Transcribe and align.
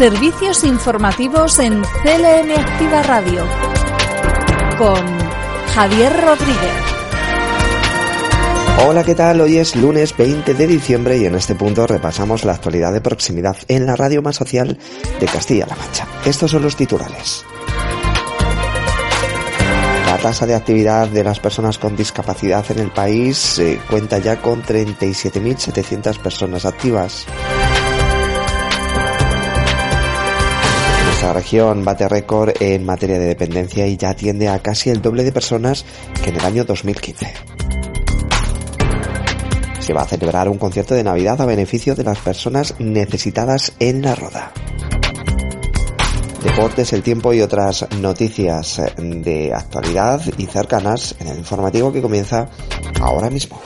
Servicios 0.00 0.64
informativos 0.64 1.58
en 1.58 1.82
CLM 1.82 2.58
Activa 2.58 3.02
Radio 3.02 3.44
con 4.78 4.96
Javier 5.74 6.10
Rodríguez. 6.24 6.72
Hola, 8.86 9.04
¿qué 9.04 9.14
tal? 9.14 9.42
Hoy 9.42 9.58
es 9.58 9.76
lunes 9.76 10.16
20 10.16 10.54
de 10.54 10.66
diciembre 10.66 11.18
y 11.18 11.26
en 11.26 11.34
este 11.34 11.54
punto 11.54 11.86
repasamos 11.86 12.46
la 12.46 12.54
actualidad 12.54 12.94
de 12.94 13.02
proximidad 13.02 13.58
en 13.68 13.84
la 13.84 13.94
radio 13.94 14.22
más 14.22 14.36
social 14.36 14.78
de 15.20 15.26
Castilla-La 15.26 15.76
Mancha. 15.76 16.06
Estos 16.24 16.50
son 16.50 16.62
los 16.62 16.76
titulares. 16.76 17.44
La 20.06 20.16
tasa 20.16 20.46
de 20.46 20.54
actividad 20.54 21.08
de 21.08 21.24
las 21.24 21.40
personas 21.40 21.76
con 21.76 21.94
discapacidad 21.94 22.64
en 22.70 22.78
el 22.78 22.90
país 22.90 23.58
eh, 23.58 23.78
cuenta 23.90 24.16
ya 24.16 24.40
con 24.40 24.62
37.700 24.62 26.18
personas 26.20 26.64
activas. 26.64 27.26
Nuestra 31.20 31.38
región 31.38 31.84
bate 31.84 32.08
récord 32.08 32.50
en 32.60 32.86
materia 32.86 33.18
de 33.18 33.26
dependencia 33.26 33.86
y 33.86 33.98
ya 33.98 34.08
atiende 34.08 34.48
a 34.48 34.58
casi 34.60 34.88
el 34.88 35.02
doble 35.02 35.22
de 35.22 35.32
personas 35.32 35.84
que 36.24 36.30
en 36.30 36.36
el 36.36 36.44
año 36.46 36.64
2015. 36.64 37.34
Se 39.80 39.92
va 39.92 40.00
a 40.00 40.06
celebrar 40.06 40.48
un 40.48 40.56
concierto 40.56 40.94
de 40.94 41.04
Navidad 41.04 41.38
a 41.42 41.44
beneficio 41.44 41.94
de 41.94 42.04
las 42.04 42.20
personas 42.20 42.74
necesitadas 42.78 43.74
en 43.80 44.00
la 44.00 44.14
Roda. 44.14 44.50
Deportes, 46.42 46.94
el 46.94 47.02
tiempo 47.02 47.34
y 47.34 47.42
otras 47.42 47.86
noticias 47.98 48.80
de 48.96 49.52
actualidad 49.52 50.22
y 50.38 50.46
cercanas 50.46 51.16
en 51.20 51.28
el 51.28 51.36
informativo 51.36 51.92
que 51.92 52.00
comienza 52.00 52.48
ahora 52.98 53.28
mismo. 53.28 53.60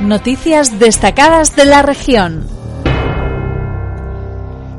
Noticias 0.00 0.78
destacadas 0.78 1.54
de 1.54 1.66
la 1.66 1.82
región. 1.82 2.65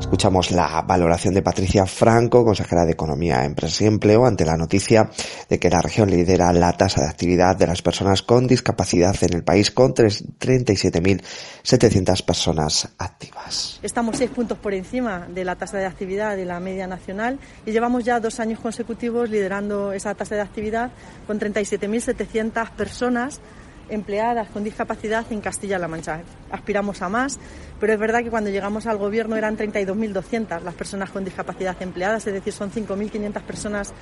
Escuchamos 0.08 0.52
la 0.52 0.84
valoración 0.84 1.34
de 1.34 1.42
Patricia 1.42 1.86
Franco, 1.86 2.46
consejera 2.46 2.86
de 2.86 2.94
Economía, 2.94 3.44
Empresa 3.44 3.84
y 3.84 3.88
Empleo, 3.88 4.26
ante 4.26 4.46
la 4.46 4.56
noticia 4.56 5.10
de 5.50 5.60
que 5.60 5.70
la 5.70 5.82
región 5.82 6.10
lidera 6.10 6.54
la 6.54 6.72
tasa 6.72 7.02
de 7.02 7.10
actividad 7.10 7.58
de 7.58 7.68
las 7.68 7.82
personas 7.82 8.22
con 8.22 8.48
discapacidad 8.48 9.14
en 9.20 9.34
el 9.34 9.44
país 9.44 9.70
con 9.70 9.94
37.700 9.94 12.24
personas 12.24 12.88
activas. 12.98 13.82
Estamos 13.84 14.16
seis 14.16 14.30
puntos 14.30 14.58
por 14.58 14.74
encima 14.74 15.28
de 15.28 15.44
la 15.44 15.58
tasa 15.58 15.78
de 15.78 15.86
actividad 15.86 16.38
de 16.38 16.46
la 16.46 16.62
media 16.62 16.88
nacional 16.88 17.38
y 17.66 17.74
llevamos 17.74 18.06
ya 18.06 18.22
dos 18.22 18.40
años 18.40 18.62
consecutivos 18.62 19.30
liderando 19.30 19.92
esa 19.92 20.16
tasa 20.16 20.36
de 20.36 20.42
actividad 20.42 20.92
con 21.28 21.38
37.700 21.38 22.72
personas 22.72 23.42
empleadas 23.90 24.50
con 24.50 24.64
discapacidad 24.64 25.26
en 25.32 25.42
Castilla-La 25.42 25.88
Mancha. 25.88 26.22
Aspiramos 26.52 27.02
a 27.02 27.10
más, 27.10 27.40
pero 27.80 27.94
es 27.94 28.00
verdad 28.00 28.24
que 28.24 28.30
cuando 28.30 28.50
llegamos 28.50 28.86
al 28.88 28.98
gobierno 28.98 29.36
eran 29.36 29.58
32.200 29.58 30.62
las 30.62 30.74
personas 30.74 31.10
con 31.10 31.24
discapacidad 31.24 31.76
empleadas, 31.82 32.28
es 32.28 32.34
decir, 32.34 32.54
son 32.54 32.72
5.500 32.72 33.42
personas 33.42 33.94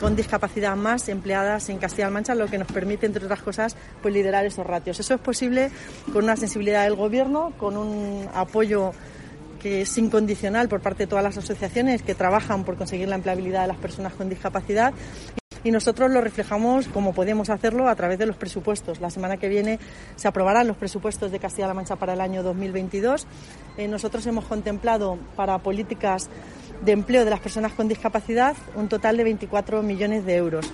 con 0.00 0.14
discapacidad 0.14 0.76
más 0.76 1.08
empleadas 1.08 1.68
en 1.68 1.78
Castilla-La 1.78 2.10
Mancha, 2.10 2.34
lo 2.34 2.46
que 2.46 2.58
nos 2.58 2.68
permite, 2.68 3.06
entre 3.06 3.24
otras 3.24 3.42
cosas, 3.42 3.76
pues 4.00 4.14
liderar 4.14 4.46
esos 4.46 4.66
ratios. 4.66 5.00
Eso 5.00 5.14
es 5.14 5.20
posible 5.20 5.70
con 6.12 6.24
una 6.24 6.36
sensibilidad 6.36 6.84
del 6.84 6.94
Gobierno, 6.94 7.52
con 7.58 7.76
un 7.76 8.28
apoyo 8.32 8.92
que 9.58 9.82
es 9.82 9.98
incondicional 9.98 10.68
por 10.68 10.80
parte 10.80 11.04
de 11.04 11.06
todas 11.08 11.24
las 11.24 11.36
asociaciones 11.36 12.02
que 12.02 12.14
trabajan 12.14 12.64
por 12.64 12.76
conseguir 12.76 13.08
la 13.08 13.16
empleabilidad 13.16 13.62
de 13.62 13.68
las 13.68 13.76
personas 13.76 14.12
con 14.12 14.28
discapacidad 14.28 14.94
y 15.64 15.70
nosotros 15.70 16.10
lo 16.10 16.20
reflejamos 16.20 16.88
como 16.88 17.12
podemos 17.12 17.50
hacerlo 17.50 17.88
a 17.88 17.94
través 17.94 18.18
de 18.18 18.26
los 18.26 18.36
presupuestos. 18.36 19.00
La 19.00 19.10
semana 19.10 19.36
que 19.36 19.48
viene 19.48 19.78
se 20.16 20.28
aprobarán 20.28 20.66
los 20.66 20.76
presupuestos 20.76 21.32
de 21.32 21.38
Castilla-La 21.38 21.74
Mancha 21.74 21.96
para 21.96 22.14
el 22.14 22.20
año 22.20 22.42
2022. 22.42 23.26
Eh, 23.76 23.88
nosotros 23.88 24.26
hemos 24.26 24.44
contemplado 24.44 25.18
para 25.36 25.58
políticas 25.58 26.28
de 26.84 26.92
empleo 26.92 27.24
de 27.24 27.30
las 27.30 27.40
personas 27.40 27.72
con 27.72 27.88
discapacidad 27.88 28.56
un 28.74 28.88
total 28.88 29.16
de 29.16 29.24
24 29.24 29.82
millones 29.82 30.24
de 30.24 30.36
euros. 30.36 30.70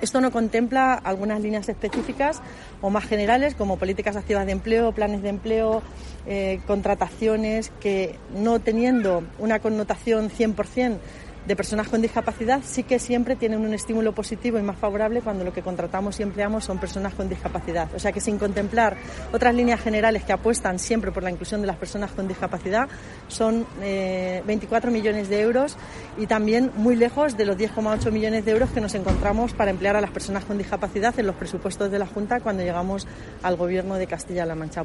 Esto 0.00 0.20
no 0.20 0.30
contempla 0.30 0.92
algunas 0.92 1.40
líneas 1.40 1.68
específicas 1.70 2.42
o 2.82 2.90
más 2.90 3.04
generales 3.04 3.54
como 3.54 3.78
políticas 3.78 4.16
activas 4.16 4.44
de 4.44 4.52
empleo, 4.52 4.92
planes 4.92 5.22
de 5.22 5.30
empleo, 5.30 5.82
eh, 6.26 6.60
contrataciones 6.66 7.72
que 7.80 8.18
no 8.34 8.60
teniendo 8.60 9.24
una 9.38 9.58
connotación 9.60 10.28
100% 10.28 10.98
de 11.46 11.56
personas 11.56 11.88
con 11.88 12.02
discapacidad 12.02 12.60
sí 12.64 12.82
que 12.82 12.98
siempre 12.98 13.36
tienen 13.36 13.60
un 13.60 13.72
estímulo 13.72 14.14
positivo 14.14 14.58
y 14.58 14.62
más 14.62 14.78
favorable 14.78 15.20
cuando 15.20 15.44
lo 15.44 15.52
que 15.52 15.62
contratamos 15.62 16.18
y 16.18 16.22
empleamos 16.22 16.64
son 16.64 16.78
personas 16.78 17.14
con 17.14 17.28
discapacidad. 17.28 17.88
O 17.94 17.98
sea 17.98 18.12
que 18.12 18.20
sin 18.20 18.38
contemplar 18.38 18.96
otras 19.32 19.54
líneas 19.54 19.80
generales 19.80 20.24
que 20.24 20.32
apuestan 20.32 20.78
siempre 20.78 21.12
por 21.12 21.22
la 21.22 21.30
inclusión 21.30 21.60
de 21.60 21.66
las 21.66 21.76
personas 21.76 22.10
con 22.12 22.28
discapacidad, 22.28 22.88
son 23.28 23.66
24 23.80 24.90
eh, 24.90 24.92
millones 24.92 25.28
de 25.28 25.40
euros 25.40 25.76
y 26.18 26.26
también 26.26 26.72
muy 26.76 26.96
lejos 26.96 27.36
de 27.36 27.46
los 27.46 27.56
10,8 27.56 28.10
millones 28.10 28.44
de 28.44 28.52
euros 28.52 28.70
que 28.70 28.80
nos 28.80 28.94
encontramos 28.94 29.52
para 29.54 29.70
emplear 29.70 29.96
a 29.96 30.00
las 30.00 30.10
personas 30.10 30.44
con 30.44 30.58
discapacidad 30.58 31.18
en 31.18 31.26
los 31.26 31.36
presupuestos 31.36 31.90
de 31.90 31.98
la 31.98 32.06
Junta 32.06 32.40
cuando 32.40 32.62
llegamos 32.62 33.06
al 33.42 33.56
Gobierno 33.56 33.96
de 33.96 34.06
Castilla-La 34.06 34.54
Mancha. 34.54 34.84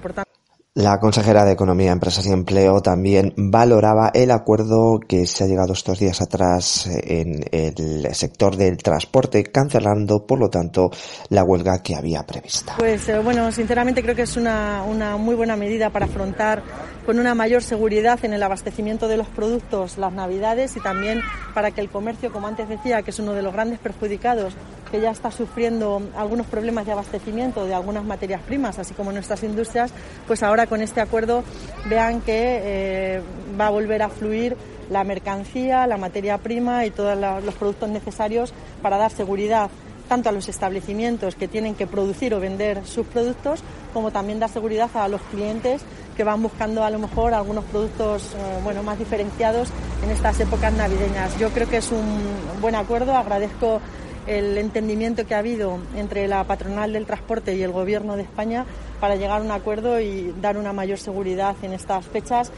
La 0.73 1.01
consejera 1.01 1.43
de 1.43 1.51
Economía, 1.51 1.91
Empresas 1.91 2.25
y 2.27 2.31
Empleo 2.31 2.79
también 2.79 3.33
valoraba 3.35 4.09
el 4.13 4.31
acuerdo 4.31 5.01
que 5.05 5.27
se 5.27 5.43
ha 5.43 5.47
llegado 5.47 5.73
estos 5.73 5.99
días 5.99 6.21
atrás 6.21 6.87
en 6.87 7.43
el 7.51 8.07
sector 8.15 8.55
del 8.55 8.77
transporte, 8.77 9.43
cancelando, 9.43 10.25
por 10.25 10.39
lo 10.39 10.49
tanto, 10.49 10.89
la 11.27 11.43
huelga 11.43 11.83
que 11.83 11.93
había 11.93 12.25
prevista. 12.25 12.75
Pues 12.77 13.09
eh, 13.09 13.19
bueno, 13.19 13.51
sinceramente 13.51 14.01
creo 14.01 14.15
que 14.15 14.21
es 14.21 14.37
una, 14.37 14.83
una 14.83 15.17
muy 15.17 15.35
buena 15.35 15.57
medida 15.57 15.89
para 15.89 16.05
afrontar 16.05 16.63
con 17.05 17.19
una 17.19 17.35
mayor 17.35 17.63
seguridad 17.63 18.23
en 18.23 18.31
el 18.31 18.41
abastecimiento 18.41 19.09
de 19.09 19.17
los 19.17 19.27
productos 19.27 19.97
las 19.97 20.13
Navidades 20.13 20.77
y 20.77 20.79
también 20.79 21.19
para 21.53 21.71
que 21.71 21.81
el 21.81 21.89
comercio, 21.89 22.31
como 22.31 22.47
antes 22.47 22.69
decía, 22.69 23.01
que 23.01 23.11
es 23.11 23.19
uno 23.19 23.33
de 23.33 23.41
los 23.41 23.51
grandes 23.51 23.79
perjudicados 23.79 24.55
que 24.91 24.99
ya 24.99 25.09
está 25.09 25.31
sufriendo 25.31 26.01
algunos 26.15 26.45
problemas 26.47 26.85
de 26.85 26.91
abastecimiento 26.91 27.65
de 27.65 27.73
algunas 27.73 28.03
materias 28.03 28.41
primas, 28.41 28.77
así 28.77 28.93
como 28.93 29.11
nuestras 29.11 29.41
industrias, 29.43 29.91
pues 30.27 30.43
ahora 30.43 30.60
con 30.67 30.81
este 30.81 31.01
acuerdo 31.01 31.43
vean 31.89 32.21
que 32.21 32.61
eh, 32.63 33.21
va 33.59 33.67
a 33.67 33.69
volver 33.69 34.01
a 34.01 34.09
fluir 34.09 34.57
la 34.89 35.03
mercancía, 35.03 35.87
la 35.87 35.97
materia 35.97 36.37
prima 36.37 36.85
y 36.85 36.91
todos 36.91 37.17
los 37.17 37.55
productos 37.55 37.89
necesarios 37.89 38.53
para 38.81 38.97
dar 38.97 39.11
seguridad 39.11 39.69
tanto 40.09 40.27
a 40.27 40.33
los 40.33 40.49
establecimientos 40.49 41.35
que 41.35 41.47
tienen 41.47 41.73
que 41.73 41.87
producir 41.87 42.33
o 42.33 42.41
vender 42.41 42.85
sus 42.85 43.07
productos, 43.07 43.63
como 43.93 44.11
también 44.11 44.41
dar 44.41 44.49
seguridad 44.49 44.89
a 44.93 45.07
los 45.07 45.21
clientes 45.21 45.81
que 46.17 46.25
van 46.25 46.43
buscando 46.43 46.83
a 46.83 46.89
lo 46.89 46.99
mejor 46.99 47.33
algunos 47.33 47.63
productos 47.63 48.33
eh, 48.35 48.59
bueno, 48.61 48.83
más 48.83 48.99
diferenciados 48.99 49.69
en 50.03 50.09
estas 50.09 50.37
épocas 50.41 50.73
navideñas. 50.73 51.37
Yo 51.39 51.47
creo 51.51 51.69
que 51.69 51.77
es 51.77 51.93
un 51.93 52.19
buen 52.59 52.75
acuerdo, 52.75 53.15
agradezco 53.15 53.79
el 54.27 54.57
entendimiento 54.57 55.25
que 55.25 55.35
ha 55.35 55.39
habido 55.39 55.79
entre 55.95 56.27
la 56.27 56.43
patronal 56.43 56.93
del 56.93 57.05
transporte 57.05 57.55
y 57.55 57.63
el 57.63 57.71
Gobierno 57.71 58.15
de 58.15 58.23
España 58.23 58.65
para 58.99 59.15
llegar 59.15 59.41
a 59.41 59.43
un 59.43 59.51
acuerdo 59.51 59.99
y 59.99 60.33
dar 60.41 60.57
una 60.57 60.73
mayor 60.73 60.97
seguridad 60.97 61.55
en 61.63 61.73
estas 61.73 62.05
fechas. 62.05 62.51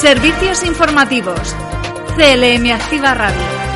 Servicios 0.00 0.64
informativos. 0.64 1.54
CLM 2.16 2.70
Activa 2.70 3.14
Radio. 3.14 3.66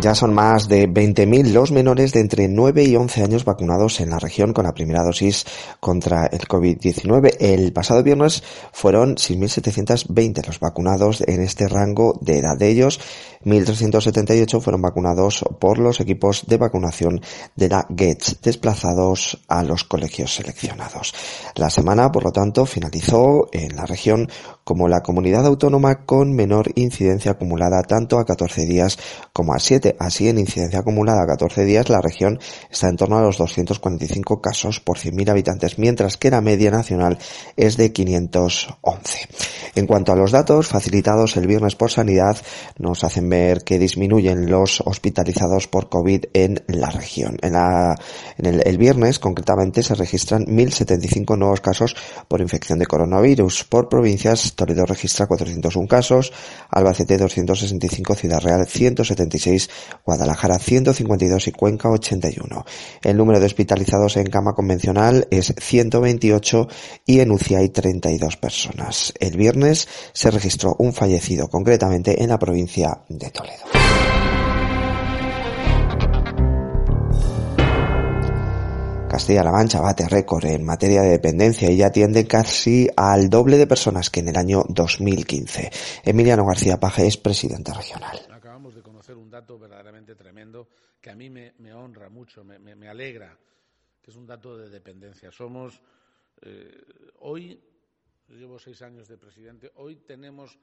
Ya 0.00 0.14
son 0.14 0.32
más 0.32 0.68
de 0.68 0.88
20.000 0.88 1.52
los 1.52 1.70
menores 1.70 2.12
de 2.12 2.20
entre 2.20 2.48
9 2.48 2.84
y 2.84 2.96
11 2.96 3.24
años 3.24 3.44
vacunados 3.44 4.00
en 4.00 4.08
la 4.08 4.18
región 4.18 4.54
con 4.54 4.64
la 4.64 4.72
primera 4.72 5.02
dosis 5.02 5.44
contra 5.80 6.26
el 6.26 6.40
COVID-19. 6.40 7.36
El 7.38 7.72
pasado 7.74 8.02
viernes 8.02 8.42
fueron 8.72 9.16
6.720 9.16 10.46
los 10.46 10.60
vacunados 10.60 11.22
en 11.26 11.42
este 11.42 11.68
rango 11.68 12.18
de 12.22 12.38
edad. 12.38 12.56
De 12.56 12.70
ellos, 12.70 13.00
1.378 13.44 14.60
fueron 14.60 14.82
vacunados 14.82 15.44
por 15.58 15.78
los 15.78 16.00
equipos 16.00 16.44
de 16.46 16.56
vacunación 16.56 17.20
de 17.56 17.68
la 17.68 17.86
GETS, 17.94 18.40
desplazados 18.42 19.42
a 19.48 19.62
los 19.62 19.84
colegios 19.84 20.34
seleccionados. 20.34 21.14
La 21.56 21.70
semana, 21.70 22.10
por 22.12 22.24
lo 22.24 22.32
tanto, 22.32 22.66
finalizó 22.66 23.48
en 23.52 23.76
la 23.76 23.86
región 23.86 24.28
como 24.64 24.88
la 24.88 25.02
comunidad 25.02 25.46
autónoma 25.46 26.04
con 26.06 26.34
menor 26.34 26.70
incidencia 26.76 27.32
acumulada 27.32 27.82
tanto 27.82 28.18
a 28.18 28.24
14 28.24 28.64
días 28.64 28.98
como 29.32 29.54
a 29.54 29.58
7. 29.58 29.96
Así, 29.98 30.28
en 30.28 30.38
incidencia 30.38 30.80
acumulada 30.80 31.22
a 31.22 31.26
14 31.26 31.64
días, 31.64 31.88
la 31.88 32.00
región 32.00 32.38
está 32.70 32.88
en 32.88 32.96
torno 32.96 33.18
a 33.18 33.22
los 33.22 33.38
245 33.38 34.40
casos 34.40 34.80
por 34.80 34.98
100.000 34.98 35.30
habitantes, 35.30 35.78
mientras 35.78 36.16
que 36.16 36.30
la 36.30 36.40
media 36.40 36.70
nacional 36.70 37.18
es 37.56 37.76
de 37.76 37.92
511. 37.92 39.28
En 39.74 39.86
cuanto 39.86 40.12
a 40.12 40.16
los 40.16 40.30
datos 40.30 40.68
facilitados 40.68 41.36
el 41.36 41.46
viernes 41.46 41.74
por 41.74 41.90
Sanidad, 41.90 42.36
nos 42.78 43.04
hacen 43.04 43.28
ver 43.32 43.64
que 43.64 43.78
disminuyen 43.78 44.50
los 44.50 44.82
hospitalizados 44.84 45.66
por 45.66 45.88
COVID 45.88 46.26
en 46.34 46.62
la 46.66 46.90
región. 46.90 47.38
En, 47.40 47.54
la, 47.54 47.96
en 48.36 48.46
el, 48.46 48.62
el, 48.66 48.76
viernes, 48.76 49.18
concretamente, 49.18 49.82
se 49.82 49.94
registran 49.94 50.44
1.075 50.44 51.38
nuevos 51.38 51.62
casos 51.62 51.96
por 52.28 52.42
infección 52.42 52.78
de 52.78 52.84
coronavirus. 52.84 53.64
Por 53.64 53.88
provincias, 53.88 54.52
Toledo 54.54 54.84
registra 54.84 55.26
401 55.26 55.88
casos, 55.88 56.30
Albacete 56.68 57.16
265, 57.16 58.14
Ciudad 58.16 58.40
Real 58.40 58.66
176, 58.66 59.70
Guadalajara 60.04 60.58
152 60.58 61.48
y 61.48 61.52
Cuenca 61.52 61.88
81. 61.88 62.66
El 63.02 63.16
número 63.16 63.40
de 63.40 63.46
hospitalizados 63.46 64.18
en 64.18 64.26
cama 64.26 64.52
convencional 64.52 65.26
es 65.30 65.54
128 65.58 66.68
y 67.06 67.20
en 67.20 67.30
UCI 67.30 67.54
hay 67.54 67.68
32 67.70 68.36
personas. 68.36 69.14
El 69.18 69.38
viernes 69.38 69.88
se 70.12 70.30
registró 70.30 70.76
un 70.78 70.92
fallecido, 70.92 71.48
concretamente 71.48 72.22
en 72.22 72.28
la 72.28 72.38
provincia 72.38 73.02
de 73.08 73.21
Toledo. 73.30 73.64
Castilla-La 79.12 79.52
Mancha 79.52 79.82
bate 79.82 80.08
récord 80.08 80.46
en 80.46 80.64
materia 80.64 81.02
de 81.02 81.10
dependencia 81.10 81.70
y 81.70 81.76
ya 81.76 81.88
atiende 81.88 82.26
casi 82.26 82.88
al 82.96 83.28
doble 83.28 83.58
de 83.58 83.66
personas 83.66 84.08
que 84.08 84.20
en 84.20 84.28
el 84.28 84.36
año 84.38 84.64
2015. 84.66 85.70
Emiliano 86.02 86.46
García 86.46 86.80
Paje 86.80 87.06
es 87.06 87.18
presidente 87.18 87.74
regional. 87.74 88.18
Acabamos 88.30 88.74
de 88.74 88.80
conocer 88.80 89.18
un 89.18 89.28
dato 89.28 89.58
verdaderamente 89.58 90.14
tremendo 90.14 90.66
que 90.98 91.10
a 91.10 91.14
mí 91.14 91.28
me, 91.28 91.74
honra 91.74 92.08
mucho, 92.08 92.42
me, 92.42 92.88
alegra, 92.88 93.38
que 94.00 94.10
es 94.10 94.16
un 94.16 94.26
dato 94.26 94.56
de 94.56 94.70
dependencia. 94.70 95.30
Somos, 95.30 95.78
eh, 96.40 96.70
hoy, 97.18 97.62
llevo 98.28 98.58
seis 98.58 98.80
años 98.80 99.08
de 99.08 99.18
presidente, 99.18 99.72
hoy 99.74 99.96
tenemos 99.96 100.58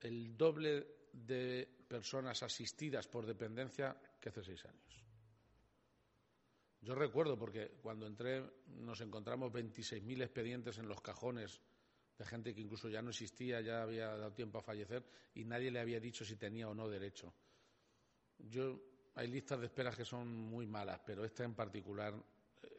el 0.00 0.34
doble 0.38 0.86
de 1.14 1.68
personas 1.88 2.42
asistidas 2.42 3.06
por 3.08 3.24
dependencia 3.24 3.96
que 4.20 4.28
hace 4.28 4.42
seis 4.42 4.64
años. 4.64 5.04
Yo 6.80 6.94
recuerdo, 6.94 7.38
porque 7.38 7.78
cuando 7.80 8.06
entré 8.06 8.44
nos 8.66 9.00
encontramos 9.00 9.50
26.000 9.50 10.22
expedientes 10.22 10.78
en 10.78 10.88
los 10.88 11.00
cajones 11.00 11.60
de 12.18 12.26
gente 12.26 12.54
que 12.54 12.60
incluso 12.60 12.88
ya 12.88 13.00
no 13.00 13.10
existía, 13.10 13.60
ya 13.60 13.82
había 13.82 14.08
dado 14.08 14.32
tiempo 14.32 14.58
a 14.58 14.62
fallecer 14.62 15.04
y 15.34 15.44
nadie 15.44 15.70
le 15.70 15.80
había 15.80 15.98
dicho 15.98 16.24
si 16.24 16.36
tenía 16.36 16.68
o 16.68 16.74
no 16.74 16.88
derecho. 16.88 17.32
Yo, 18.38 18.80
hay 19.14 19.28
listas 19.28 19.60
de 19.60 19.66
esperas 19.66 19.96
que 19.96 20.04
son 20.04 20.28
muy 20.28 20.66
malas, 20.66 21.00
pero 21.06 21.24
esta 21.24 21.44
en 21.44 21.54
particular 21.54 22.14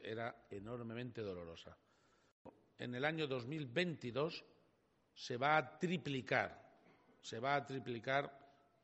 era 0.02 0.46
enormemente 0.50 1.20
dolorosa. 1.20 1.76
En 2.78 2.94
el 2.94 3.04
año 3.04 3.26
2022 3.26 4.44
se 5.12 5.36
va 5.36 5.56
a 5.56 5.78
triplicar, 5.78 6.65
se 7.26 7.40
va 7.40 7.56
a 7.56 7.66
triplicar 7.66 8.30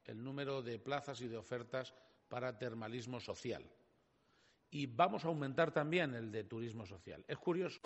el 0.04 0.22
número 0.22 0.62
de 0.62 0.80
plazas 0.80 1.20
y 1.20 1.28
de 1.28 1.36
ofertas 1.36 1.94
para 2.28 2.58
termalismo 2.58 3.20
social 3.20 3.64
y 4.72 4.86
vamos 4.86 5.24
a 5.24 5.28
aumentar 5.28 5.70
también 5.70 6.14
el 6.14 6.32
de 6.32 6.44
turismo 6.44 6.86
social. 6.86 7.22
Es 7.28 7.38
curioso. 7.38 7.78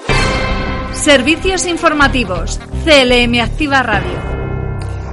Servicios 0.92 1.66
informativos. 1.66 2.58
CLM 2.84 3.40
Activa 3.40 3.82
Radio. 3.82 4.55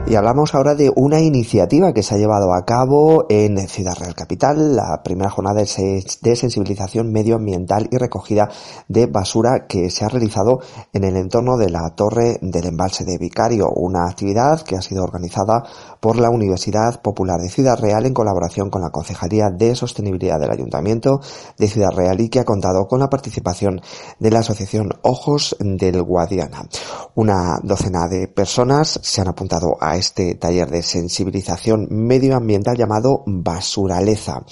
Y 0.05 0.15
hablamos 0.15 0.53
ahora 0.53 0.75
de 0.75 0.91
una 0.93 1.21
iniciativa 1.21 1.93
que 1.93 2.03
se 2.03 2.13
ha 2.13 2.17
llevado 2.17 2.53
a 2.53 2.65
cabo 2.65 3.25
en 3.29 3.57
Ciudad 3.69 3.95
Real 3.97 4.13
Capital, 4.13 4.75
la 4.75 5.01
primera 5.01 5.29
jornada 5.29 5.61
de 5.61 6.35
sensibilización 6.35 7.11
medioambiental 7.11 7.87
y 7.89 7.97
recogida 7.97 8.49
de 8.89 9.07
basura 9.07 9.65
que 9.65 9.89
se 9.89 10.03
ha 10.03 10.09
realizado 10.09 10.59
en 10.91 11.05
el 11.05 11.15
entorno 11.15 11.57
de 11.57 11.69
la 11.69 11.89
Torre 11.95 12.37
del 12.41 12.65
Embalse 12.65 13.05
de 13.05 13.17
Vicario, 13.17 13.69
una 13.73 14.05
actividad 14.09 14.61
que 14.61 14.75
ha 14.75 14.81
sido 14.81 15.03
organizada 15.03 15.63
por 16.01 16.19
la 16.19 16.29
Universidad 16.29 17.01
Popular 17.01 17.39
de 17.39 17.49
Ciudad 17.49 17.79
Real 17.79 18.05
en 18.05 18.13
colaboración 18.13 18.69
con 18.69 18.81
la 18.81 18.89
Concejalía 18.89 19.49
de 19.49 19.73
Sostenibilidad 19.73 20.37
del 20.37 20.51
Ayuntamiento 20.51 21.21
de 21.57 21.67
Ciudad 21.67 21.91
Real 21.91 22.19
y 22.19 22.27
que 22.27 22.41
ha 22.41 22.45
contado 22.45 22.87
con 22.87 22.99
la 22.99 23.09
participación 23.09 23.79
de 24.19 24.31
la 24.31 24.39
Asociación 24.39 24.89
Ojos 25.01 25.55
del 25.59 26.03
Guadiana. 26.03 26.67
Una 27.15 27.57
docena 27.63 28.09
de 28.09 28.27
personas 28.27 28.99
se 29.01 29.21
han 29.21 29.29
apuntado 29.29 29.77
a 29.79 29.92
este 29.95 30.35
taller 30.35 30.69
de 30.69 30.83
sensibilización 30.83 31.87
medioambiental 31.89 32.77
llamado 32.77 33.23
Basuraleza. 33.25 34.43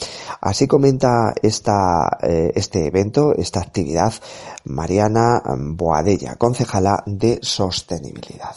Así 0.41 0.67
comenta 0.67 1.33
esta, 1.41 2.17
eh, 2.21 2.51
este 2.55 2.87
evento, 2.87 3.33
esta 3.35 3.61
actividad, 3.61 4.13
Mariana 4.65 5.41
Boadella, 5.57 6.35
concejala 6.35 7.03
de 7.05 7.39
Sostenibilidad. 7.41 8.55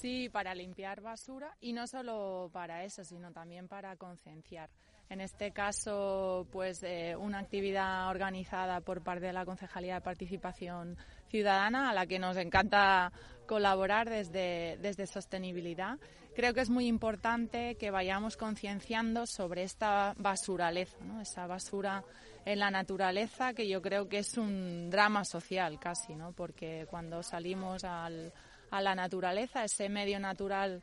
Sí, 0.00 0.28
para 0.28 0.52
limpiar 0.52 1.00
basura 1.00 1.56
y 1.60 1.72
no 1.72 1.86
solo 1.86 2.50
para 2.52 2.82
eso, 2.82 3.04
sino 3.04 3.30
también 3.30 3.68
para 3.68 3.94
concienciar. 3.96 4.68
En 5.08 5.20
este 5.20 5.52
caso, 5.52 6.48
pues 6.50 6.82
eh, 6.82 7.14
una 7.14 7.38
actividad 7.38 8.08
organizada 8.08 8.80
por 8.80 9.02
parte 9.02 9.26
de 9.26 9.32
la 9.32 9.44
Concejalía 9.44 9.94
de 9.94 10.00
Participación 10.00 10.96
Ciudadana, 11.28 11.90
a 11.90 11.94
la 11.94 12.06
que 12.06 12.18
nos 12.18 12.36
encanta 12.36 13.12
colaborar 13.46 14.08
desde, 14.08 14.78
desde 14.80 15.06
sostenibilidad 15.06 15.98
creo 16.34 16.54
que 16.54 16.60
es 16.60 16.70
muy 16.70 16.86
importante 16.86 17.76
que 17.76 17.90
vayamos 17.90 18.36
concienciando 18.36 19.26
sobre 19.26 19.62
esta 19.62 20.14
basuraleza, 20.18 20.96
¿no? 21.04 21.20
esa 21.20 21.46
basura 21.46 22.04
en 22.44 22.58
la 22.58 22.70
naturaleza 22.70 23.52
que 23.54 23.68
yo 23.68 23.80
creo 23.82 24.08
que 24.08 24.18
es 24.18 24.36
un 24.36 24.90
drama 24.90 25.24
social 25.24 25.78
casi, 25.78 26.14
¿no? 26.14 26.32
porque 26.32 26.86
cuando 26.90 27.22
salimos 27.22 27.84
al, 27.84 28.32
a 28.70 28.80
la 28.80 28.94
naturaleza, 28.94 29.64
ese 29.64 29.88
medio 29.88 30.18
natural 30.18 30.82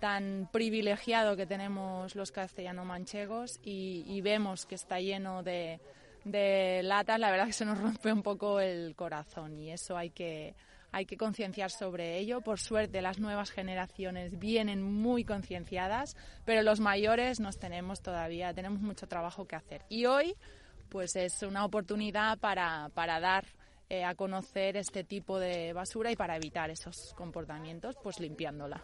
tan 0.00 0.48
privilegiado 0.52 1.36
que 1.36 1.46
tenemos 1.46 2.14
los 2.14 2.30
castellano-manchegos 2.30 3.58
y, 3.62 4.04
y, 4.06 4.20
vemos 4.20 4.64
que 4.64 4.76
está 4.76 5.00
lleno 5.00 5.42
de, 5.42 5.80
de 6.24 6.82
latas, 6.84 7.18
la 7.18 7.30
verdad 7.30 7.46
que 7.46 7.52
se 7.52 7.64
nos 7.64 7.78
rompe 7.78 8.12
un 8.12 8.22
poco 8.22 8.60
el 8.60 8.94
corazón 8.94 9.58
y 9.58 9.72
eso 9.72 9.96
hay 9.96 10.10
que 10.10 10.54
hay 10.92 11.06
que 11.06 11.16
concienciar 11.16 11.70
sobre 11.70 12.18
ello. 12.18 12.40
Por 12.40 12.58
suerte, 12.58 13.02
las 13.02 13.18
nuevas 13.18 13.50
generaciones 13.50 14.38
vienen 14.38 14.82
muy 14.82 15.24
concienciadas, 15.24 16.16
pero 16.44 16.62
los 16.62 16.80
mayores 16.80 17.40
nos 17.40 17.58
tenemos 17.58 18.00
todavía, 18.00 18.54
tenemos 18.54 18.80
mucho 18.80 19.06
trabajo 19.06 19.46
que 19.46 19.56
hacer. 19.56 19.84
Y 19.88 20.06
hoy, 20.06 20.34
pues 20.88 21.16
es 21.16 21.42
una 21.42 21.64
oportunidad 21.64 22.38
para, 22.38 22.90
para 22.94 23.20
dar 23.20 23.44
eh, 23.90 24.04
a 24.04 24.14
conocer 24.14 24.76
este 24.76 25.04
tipo 25.04 25.38
de 25.38 25.72
basura 25.72 26.10
y 26.10 26.16
para 26.16 26.36
evitar 26.36 26.70
esos 26.70 27.14
comportamientos, 27.14 27.96
pues 28.02 28.20
limpiándola. 28.20 28.82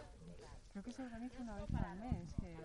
Creo 0.71 0.83
que 0.83 0.91
vez 0.91 1.39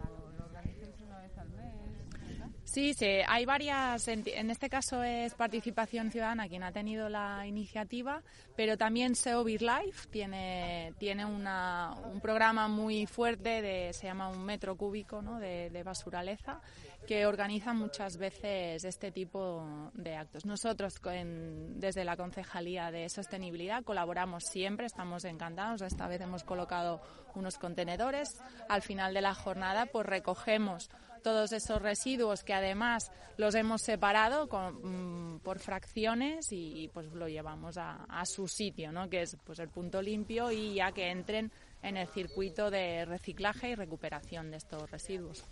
lo, 0.09 0.33
lo 0.33 0.45
organizáis 0.47 1.01
una 1.03 1.19
vez 1.19 1.39
al 1.39 1.49
mes. 1.51 2.60
Sí, 2.71 2.95
sí, 2.95 3.19
hay 3.27 3.47
varias, 3.47 4.07
en, 4.07 4.49
este 4.49 4.71
caso 4.71 5.03
es 5.03 5.35
Participación 5.35 6.13
Ciudadana 6.13 6.49
quien 6.49 6.63
ha 6.63 6.71
tenido 6.71 7.09
la 7.09 7.45
iniciativa, 7.45 8.23
pero 8.55 8.77
también 8.79 9.17
SEO 9.17 9.45
Life 9.45 10.07
tiene, 10.09 10.95
tiene 10.97 11.27
una, 11.27 11.97
un 12.13 12.21
programa 12.21 12.69
muy 12.69 13.07
fuerte, 13.07 13.61
de, 13.61 13.93
se 13.93 14.07
llama 14.07 14.29
un 14.29 14.45
metro 14.45 14.77
cúbico 14.77 15.21
¿no? 15.21 15.41
de, 15.41 15.69
de 15.71 15.83
basuraleza, 15.83 16.61
que 17.09 17.27
organiza 17.27 17.75
muchas 17.75 18.17
veces 18.19 18.85
este 18.85 19.11
tipo 19.11 19.91
de 19.95 20.15
actos. 20.15 20.47
Nosotros 20.47 21.01
desde 21.03 22.05
la 22.05 22.17
Concejalía 22.17 22.93
de 22.93 23.09
Sostenibilidad 23.09 23.83
colaboramos 23.83 24.45
siempre, 24.45 24.87
estamos 24.87 25.25
encantados. 25.25 25.83
Esta 25.83 26.07
vez 26.07 26.21
hemos 26.21 26.45
colocado 26.45 27.03
unos 27.35 27.59
contenedores. 27.59 28.41
Al 28.69 28.83
final 28.83 29.13
de 29.13 29.23
la 29.23 29.35
jornada 29.35 29.87
pues 29.87 30.07
recogemos 30.07 30.89
todos 31.21 31.53
esos 31.53 31.81
residuos 31.81 32.43
que 32.43 32.55
además 32.55 33.11
los 33.37 33.55
hemos 33.55 33.83
separado 33.83 34.49
con, 34.49 35.35
mm, 35.35 35.41
por 35.41 35.59
fracciones 35.59 36.49
y, 36.51 36.91
pues 36.93 37.13
lo 37.13 37.29
llevamos 37.29 37.79
a, 37.79 38.05
a, 38.09 38.27
su 38.27 38.49
sitio, 38.49 38.93
¿no? 38.93 39.09
que 39.09 39.23
es 39.23 39.37
pues 39.45 39.59
el 39.59 39.69
punto 39.69 40.03
limpio 40.03 40.51
y 40.51 40.75
ya 40.75 40.93
que 40.93 41.11
entren 41.11 41.51
en 41.83 41.97
el 41.97 42.09
circuito 42.09 42.71
de 42.71 43.05
reciclaje 43.05 43.71
y 43.71 43.75
recuperación 43.75 44.51
de 44.51 44.59
estos 44.59 44.91
residuos. 44.91 45.45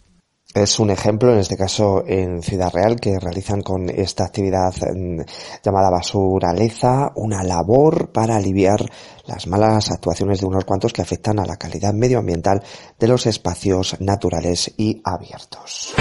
Es 0.55 0.79
un 0.79 0.89
ejemplo, 0.89 1.33
en 1.33 1.41
este 1.41 1.59
caso 1.59 2.03
en 2.07 2.43
Ciudad 2.43 2.73
Real, 2.73 2.97
que 2.99 3.19
realizan 3.21 3.61
con 3.61 3.91
esta 3.91 4.25
actividad 4.25 4.73
mm, 4.95 5.21
llamada 5.63 5.91
basuraleza 5.91 7.13
una 7.17 7.45
labor 7.45 8.11
para 8.13 8.37
aliviar 8.37 8.81
las 9.27 9.47
malas 9.47 9.91
actuaciones 9.91 10.41
de 10.41 10.47
unos 10.47 10.65
cuantos 10.65 10.95
que 10.95 11.03
afectan 11.03 11.39
a 11.39 11.45
la 11.45 11.59
calidad 11.59 11.93
medioambiental 11.93 12.63
de 12.99 13.09
los 13.09 13.27
espacios 13.27 14.01
naturales 14.01 14.73
y 14.79 15.03
abiertos. 15.05 15.93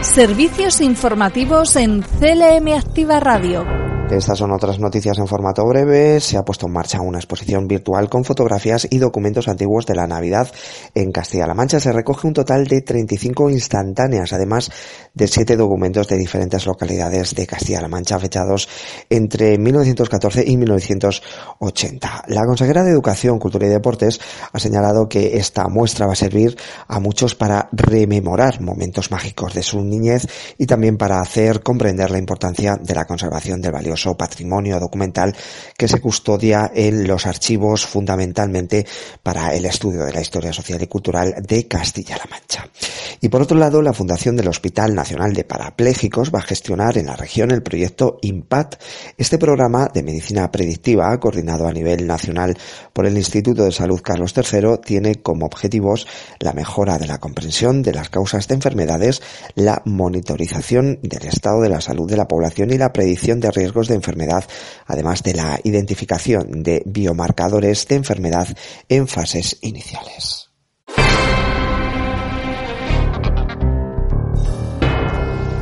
Servicios 0.00 0.80
informativos 0.80 1.76
en 1.76 2.00
CLM 2.00 2.72
Activa 2.78 3.20
Radio 3.20 3.89
Estas 4.10 4.38
son 4.38 4.50
otras 4.50 4.80
noticias 4.80 5.18
en 5.18 5.28
formato 5.28 5.64
breve. 5.64 6.18
Se 6.18 6.36
ha 6.36 6.42
puesto 6.42 6.66
en 6.66 6.72
marcha 6.72 7.00
una 7.00 7.18
exposición 7.18 7.68
virtual 7.68 8.08
con 8.08 8.24
fotografías 8.24 8.88
y 8.90 8.98
documentos 8.98 9.46
antiguos 9.46 9.86
de 9.86 9.94
la 9.94 10.08
Navidad 10.08 10.50
en 10.96 11.12
Castilla-La 11.12 11.54
Mancha. 11.54 11.78
Se 11.78 11.92
recoge 11.92 12.26
un 12.26 12.32
total 12.32 12.66
de 12.66 12.82
35 12.82 13.50
instantáneas, 13.50 14.32
además 14.32 14.72
de 15.14 15.28
siete 15.28 15.56
documentos 15.56 16.08
de 16.08 16.18
diferentes 16.18 16.66
localidades 16.66 17.36
de 17.36 17.46
Castilla-La 17.46 17.86
Mancha 17.86 18.18
fechados 18.18 18.68
entre 19.08 19.56
1914 19.58 20.42
y 20.44 20.56
1980. 20.56 22.24
La 22.26 22.44
consejera 22.44 22.82
de 22.82 22.90
Educación, 22.90 23.38
Cultura 23.38 23.66
y 23.66 23.70
Deportes 23.70 24.20
ha 24.52 24.58
señalado 24.58 25.08
que 25.08 25.36
esta 25.36 25.68
muestra 25.68 26.06
va 26.06 26.14
a 26.14 26.16
servir 26.16 26.56
a 26.88 26.98
muchos 26.98 27.36
para 27.36 27.68
rememorar 27.70 28.60
momentos 28.60 29.12
mágicos 29.12 29.54
de 29.54 29.62
su 29.62 29.84
niñez 29.84 30.26
y 30.58 30.66
también 30.66 30.96
para 30.96 31.20
hacer 31.20 31.62
comprender 31.62 32.10
la 32.10 32.18
importancia 32.18 32.76
de 32.76 32.94
la 32.94 33.04
conservación 33.04 33.60
del 33.60 33.70
valioso 33.70 33.99
patrimonio 34.16 34.80
documental 34.80 35.34
que 35.76 35.88
se 35.88 36.00
custodia 36.00 36.70
en 36.74 37.06
los 37.06 37.26
archivos 37.26 37.86
fundamentalmente 37.86 38.86
para 39.22 39.54
el 39.54 39.64
estudio 39.66 40.04
de 40.04 40.12
la 40.12 40.20
historia 40.20 40.52
social 40.52 40.82
y 40.82 40.86
cultural 40.86 41.34
de 41.46 41.66
Castilla-La 41.66 42.26
Mancha. 42.30 42.68
Y 43.22 43.28
por 43.28 43.42
otro 43.42 43.58
lado, 43.58 43.82
la 43.82 43.92
Fundación 43.92 44.34
del 44.34 44.48
Hospital 44.48 44.94
Nacional 44.94 45.34
de 45.34 45.44
Parapléjicos 45.44 46.32
va 46.34 46.38
a 46.38 46.42
gestionar 46.42 46.96
en 46.96 47.06
la 47.06 47.16
región 47.16 47.50
el 47.50 47.62
proyecto 47.62 48.18
IMPACT. 48.22 48.80
Este 49.18 49.36
programa 49.36 49.90
de 49.92 50.02
medicina 50.02 50.50
predictiva, 50.50 51.20
coordinado 51.20 51.68
a 51.68 51.72
nivel 51.72 52.06
nacional 52.06 52.56
por 52.94 53.06
el 53.06 53.18
Instituto 53.18 53.64
de 53.64 53.72
Salud 53.72 54.00
Carlos 54.00 54.34
III, 54.34 54.78
tiene 54.82 55.16
como 55.16 55.44
objetivos 55.44 56.06
la 56.38 56.54
mejora 56.54 56.96
de 56.96 57.06
la 57.06 57.18
comprensión 57.18 57.82
de 57.82 57.92
las 57.92 58.08
causas 58.08 58.48
de 58.48 58.54
enfermedades, 58.54 59.20
la 59.54 59.82
monitorización 59.84 60.98
del 61.02 61.26
estado 61.26 61.60
de 61.60 61.68
la 61.68 61.82
salud 61.82 62.08
de 62.08 62.16
la 62.16 62.26
población 62.26 62.70
y 62.70 62.78
la 62.78 62.94
predicción 62.94 63.38
de 63.38 63.50
riesgos 63.50 63.88
de 63.88 63.96
enfermedad, 63.96 64.44
además 64.86 65.22
de 65.22 65.34
la 65.34 65.60
identificación 65.62 66.62
de 66.62 66.82
biomarcadores 66.86 67.86
de 67.86 67.96
enfermedad 67.96 68.48
en 68.88 69.06
fases 69.06 69.58
iniciales. 69.60 70.49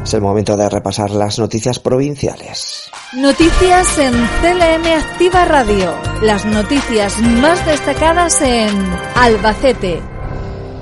Es 0.08 0.14
el 0.14 0.22
momento 0.22 0.56
de 0.56 0.70
repasar 0.70 1.10
las 1.10 1.38
noticias 1.38 1.78
provinciales. 1.78 2.90
Noticias 3.14 3.98
en 3.98 4.14
CLM 4.14 4.86
Activa 4.86 5.44
Radio. 5.44 5.92
Las 6.22 6.46
noticias 6.46 7.20
más 7.20 7.66
destacadas 7.66 8.40
en 8.40 8.70
Albacete, 9.16 10.00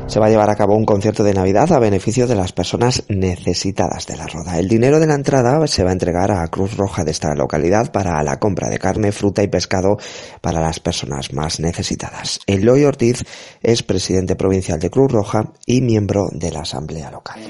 se 0.07 0.21
va 0.21 0.27
a 0.27 0.29
llevar 0.29 0.49
a 0.49 0.55
cabo 0.55 0.77
un 0.77 0.87
concierto 0.87 1.25
de 1.25 1.35
Navidad 1.35 1.73
a 1.73 1.81
beneficio 1.81 2.29
de 2.29 2.37
las 2.37 2.53
personas 2.53 3.03
necesitadas 3.09 4.07
de 4.07 4.17
la 4.17 4.29
roda. 4.29 4.61
El 4.61 4.69
dinero 4.69 5.01
de 5.01 5.09
la 5.09 5.17
entrada 5.17 5.67
se 5.67 5.83
va 5.83 5.91
a 5.91 5.95
entregar 5.95 6.31
a 6.31 6.47
Cruz 6.47 6.77
Roja 6.77 7.03
de 7.03 7.11
esta 7.11 7.35
localidad 7.35 7.91
para 7.91 8.23
la 8.23 8.39
compra 8.39 8.69
de 8.69 8.79
carne, 8.79 9.11
fruta 9.11 9.43
y 9.43 9.49
pescado 9.49 9.99
para 10.41 10.61
las 10.61 10.79
personas 10.79 11.33
más 11.33 11.59
necesitadas. 11.59 12.39
Eloy 12.47 12.85
Ortiz 12.85 13.25
es 13.61 13.83
presidente 13.83 14.37
provincial 14.37 14.79
de 14.79 14.89
Cruz 14.89 15.11
Roja 15.11 15.53
y 15.67 15.81
miembro 15.81 16.29
de 16.31 16.53
la 16.53 16.61
Asamblea 16.61 17.11
Local. 17.11 17.41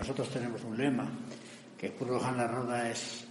Nosotros 0.00 0.30
tenemos 0.30 0.64
un 0.64 0.78
lema, 0.78 1.06
que 1.76 1.92
Cruz 1.92 2.22
la 2.34 2.48
roda 2.48 2.88
es 2.90 3.26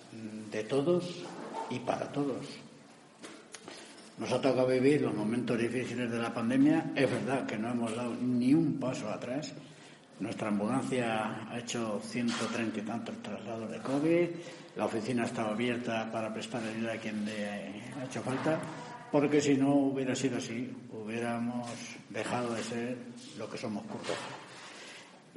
de 0.52 0.64
todos 0.66 1.26
y 1.72 1.80
para 1.80 2.12
todos 2.12 2.46
nos 4.20 4.32
ha 4.32 4.40
tocado 4.40 4.68
vivir 4.68 5.02
los 5.02 5.16
momentos 5.16 5.58
difíciles 5.58 6.12
de 6.12 6.20
la 6.20 6.32
pandemia. 6.32 6.92
Es 6.96 7.10
verdad 7.10 7.48
que 7.48 7.58
no 7.58 7.72
hemos 7.72 7.96
dado 7.96 8.14
ni 8.22 8.54
un 8.54 8.80
paso 8.80 9.10
atrás. 9.10 9.52
Nuestra 10.20 10.50
ambulancia 10.50 11.50
ha 11.50 11.58
hecho 11.58 12.00
130 12.04 12.80
y 12.80 12.84
tantos 12.84 13.16
traslados 13.24 13.72
de 13.72 13.80
COVID. 13.80 14.30
La 14.76 14.86
oficina 14.86 15.26
estaba 15.26 15.50
abierta 15.50 16.08
para 16.12 16.32
prestar 16.32 16.62
ayuda 16.64 16.94
a 16.94 16.98
quien 16.98 17.26
le 17.26 17.50
ha 17.50 18.06
hecho 18.06 18.22
falta, 18.22 18.60
porque 19.12 19.42
si 19.42 19.56
no 19.56 19.74
hubiera 19.74 20.14
sido 20.14 20.38
así, 20.38 20.72
hubiéramos 20.92 21.68
dejado 22.12 22.54
de 22.54 22.64
ser 22.64 22.98
lo 23.40 23.50
que 23.50 23.58
somos 23.58 23.84
curtos. 23.86 24.18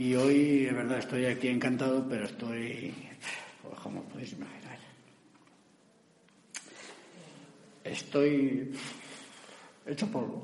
Y 0.03 0.17
hoy, 0.17 0.67
es 0.67 0.75
verdad, 0.75 0.99
estoy 0.99 1.27
aquí 1.27 1.47
encantado, 1.47 2.05
pero 2.09 2.25
estoy, 2.25 2.93
pues, 3.63 3.79
como 3.79 4.03
podéis 4.03 4.33
imaginar, 4.33 4.77
estoy 7.85 8.73
hecho 9.87 10.09
polvo. 10.09 10.43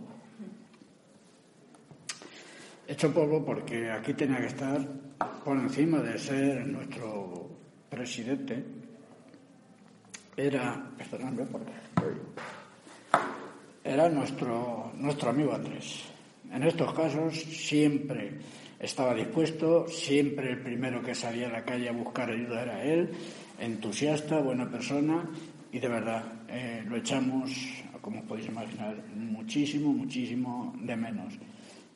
Hecho 2.86 3.12
polvo 3.12 3.44
porque 3.44 3.90
aquí 3.90 4.14
tenía 4.14 4.38
que 4.38 4.46
estar 4.46 4.80
por 5.44 5.56
encima 5.56 5.98
de 6.02 6.16
ser 6.20 6.64
nuestro 6.64 7.50
presidente. 7.90 8.64
Era, 10.36 10.88
perdóname 10.96 11.46
porque 11.46 11.72
era 13.82 14.08
nuestro, 14.08 14.92
nuestro 14.94 15.30
amigo 15.30 15.52
Andrés. 15.52 16.04
En 16.48 16.62
estos 16.62 16.94
casos 16.94 17.34
siempre 17.34 18.38
estaba 18.78 19.14
dispuesto, 19.14 19.88
siempre 19.88 20.50
el 20.50 20.60
primero 20.60 21.02
que 21.02 21.14
salía 21.14 21.48
a 21.48 21.52
la 21.52 21.64
calle 21.64 21.88
a 21.88 21.92
buscar 21.92 22.30
ayuda 22.30 22.62
era 22.62 22.84
él, 22.84 23.10
entusiasta, 23.58 24.40
buena 24.40 24.70
persona 24.70 25.28
y 25.72 25.78
de 25.78 25.88
verdad 25.88 26.24
eh, 26.48 26.84
lo 26.86 26.96
echamos, 26.96 27.50
como 28.00 28.24
podéis 28.24 28.48
imaginar, 28.48 28.96
muchísimo, 29.14 29.92
muchísimo 29.92 30.74
de 30.80 30.96
menos. 30.96 31.34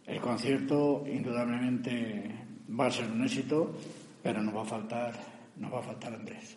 El 0.07 0.21
concierto 0.21 1.05
indudablemente 1.07 2.31
va 2.79 2.87
a 2.87 2.91
ser 2.91 3.09
un 3.11 3.23
éxito, 3.25 3.75
pero 4.23 4.43
nos 4.43 4.55
va 4.55 4.63
a 4.63 4.67
faltar, 4.67 5.13
nos 5.57 5.73
va 5.73 5.79
a 5.79 5.83
faltar 5.83 6.15
Andrés. 6.15 6.57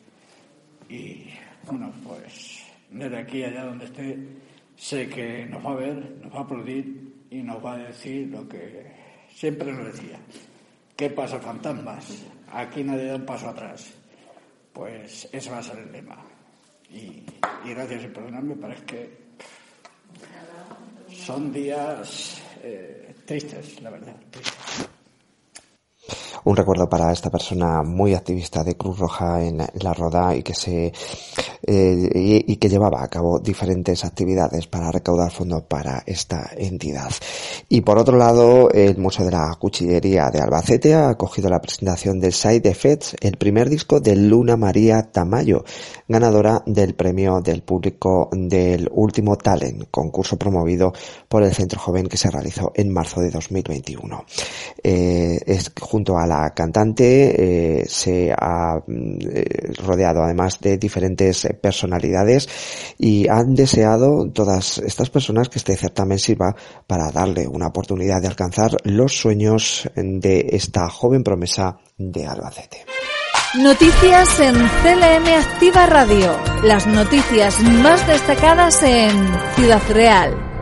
Y 0.89 1.25
bueno, 1.67 1.91
pues 2.03 2.63
desde 2.89 3.17
aquí 3.17 3.44
allá 3.44 3.65
donde 3.65 3.86
esté, 3.86 4.17
sé 4.75 5.08
que 5.08 5.46
nos 5.46 5.63
va 5.63 5.72
a 5.72 5.75
ver, 5.75 6.17
nos 6.22 6.34
va 6.34 6.39
a 6.39 6.41
aplaudir 6.41 7.13
y 7.29 7.44
nos 7.44 7.63
va 7.63 7.74
a 7.74 7.77
decir 7.77 8.27
lo 8.27 8.48
que 8.48 9.04
siempre 9.36 9.72
nos 9.72 9.86
decía. 9.88 10.20
¿Qué 10.96 11.10
pasa, 11.10 11.39
fantasmas? 11.39 12.24
Aquí 12.51 12.84
nadie 12.84 13.08
da 13.08 13.15
un 13.15 13.25
paso 13.25 13.50
atrás. 13.50 13.92
Pues 14.72 15.27
ese 15.32 15.51
va 15.51 15.60
a 15.60 15.63
ser 15.63 15.80
el 15.80 15.92
lema. 15.92 16.18
Y, 16.89 17.25
gracias 17.65 18.04
y 18.04 18.08
perdonadme, 18.08 18.56
parece 18.56 18.86
que 18.86 19.25
son 21.12 21.51
días 21.51 22.42
eh, 22.63 23.15
tristes, 23.25 23.82
la 23.82 23.89
verdad. 23.89 24.15
Un 26.46 26.56
recuerdo 26.56 26.88
para 26.88 27.12
esta 27.12 27.32
persona 27.32 27.82
muy 27.82 28.13
activista 28.13 28.63
de 28.63 28.77
Cruz 28.77 29.00
Roja 29.00 29.44
en 29.44 29.58
la 29.58 29.94
Roda 29.94 30.36
y 30.36 30.44
que 30.44 30.54
se 30.54 30.94
eh, 31.67 32.43
y, 32.48 32.55
que 32.57 32.69
llevaba 32.69 33.03
a 33.03 33.07
cabo 33.07 33.39
diferentes 33.39 34.05
actividades 34.05 34.67
para 34.67 34.91
recaudar 34.91 35.31
fondos 35.31 35.63
para 35.63 36.03
esta 36.05 36.51
entidad. 36.55 37.12
Y 37.69 37.81
por 37.81 37.98
otro 37.98 38.17
lado, 38.17 38.69
el 38.72 38.98
Museo 38.98 39.25
de 39.25 39.31
la 39.31 39.55
Cuchillería 39.60 40.29
de 40.29 40.39
Albacete 40.39 40.93
ha 40.93 41.10
acogido 41.10 41.50
la 41.50 41.62
presentación 41.62 42.19
de 42.19 42.31
Side 42.31 42.69
Effects, 42.69 43.15
el 43.19 43.38
primer 43.38 43.69
disco 43.69 44.00
de 44.00 44.15
Luna 44.15 44.57
María 44.57 45.03
Tamayo, 45.12 45.63
ganadora 46.07 46.62
del 46.65 46.93
premio 46.93 47.41
del 47.41 47.63
público 47.63 48.29
del 48.31 48.89
último 48.91 49.36
Talent, 49.38 49.86
concurso 49.89 50.38
promovido 50.38 50.93
por 51.27 51.43
el 51.43 51.53
Centro 51.53 51.79
Joven 51.79 52.07
que 52.07 52.17
se 52.17 52.29
realizó 52.29 52.72
en 52.75 52.91
marzo 52.91 53.22
de 53.22 53.31
2021. 53.31 54.25
Eh, 54.84 55.39
es, 55.45 55.72
junto 55.79 56.17
a 56.17 56.27
la 56.27 56.53
cantante 56.53 57.79
eh, 57.79 57.86
se 57.88 58.31
ha 58.31 58.81
mm, 58.86 59.17
eh, 59.31 59.45
rodeado 59.84 60.24
además 60.24 60.60
de 60.60 60.77
diferentes 60.77 61.48
personalidades 61.55 62.47
y 62.97 63.27
han 63.27 63.55
deseado 63.55 64.29
todas 64.31 64.77
estas 64.79 65.09
personas 65.09 65.50
que 65.50 65.59
este 65.59 65.75
certamen 65.75 66.19
sirva 66.19 66.55
para 66.88 67.12
darle 67.12 67.47
una 67.47 67.67
oportunidad 67.67 68.21
de 68.21 68.27
alcanzar 68.27 68.77
los 68.83 69.17
sueños 69.17 69.89
de 69.95 70.47
esta 70.51 70.89
joven 70.89 71.24
promesa 71.24 71.77
de 71.97 72.25
Albacete. 72.25 72.85
Noticias 73.55 74.39
en 74.41 74.53
CLM 74.53 75.27
Activa 75.39 75.85
Radio. 75.85 76.35
Las 76.63 76.85
noticias 76.88 77.62
más 77.62 78.05
destacadas 78.05 78.83
en 78.83 79.12
Ciudad 79.55 79.81
Real. 79.89 80.54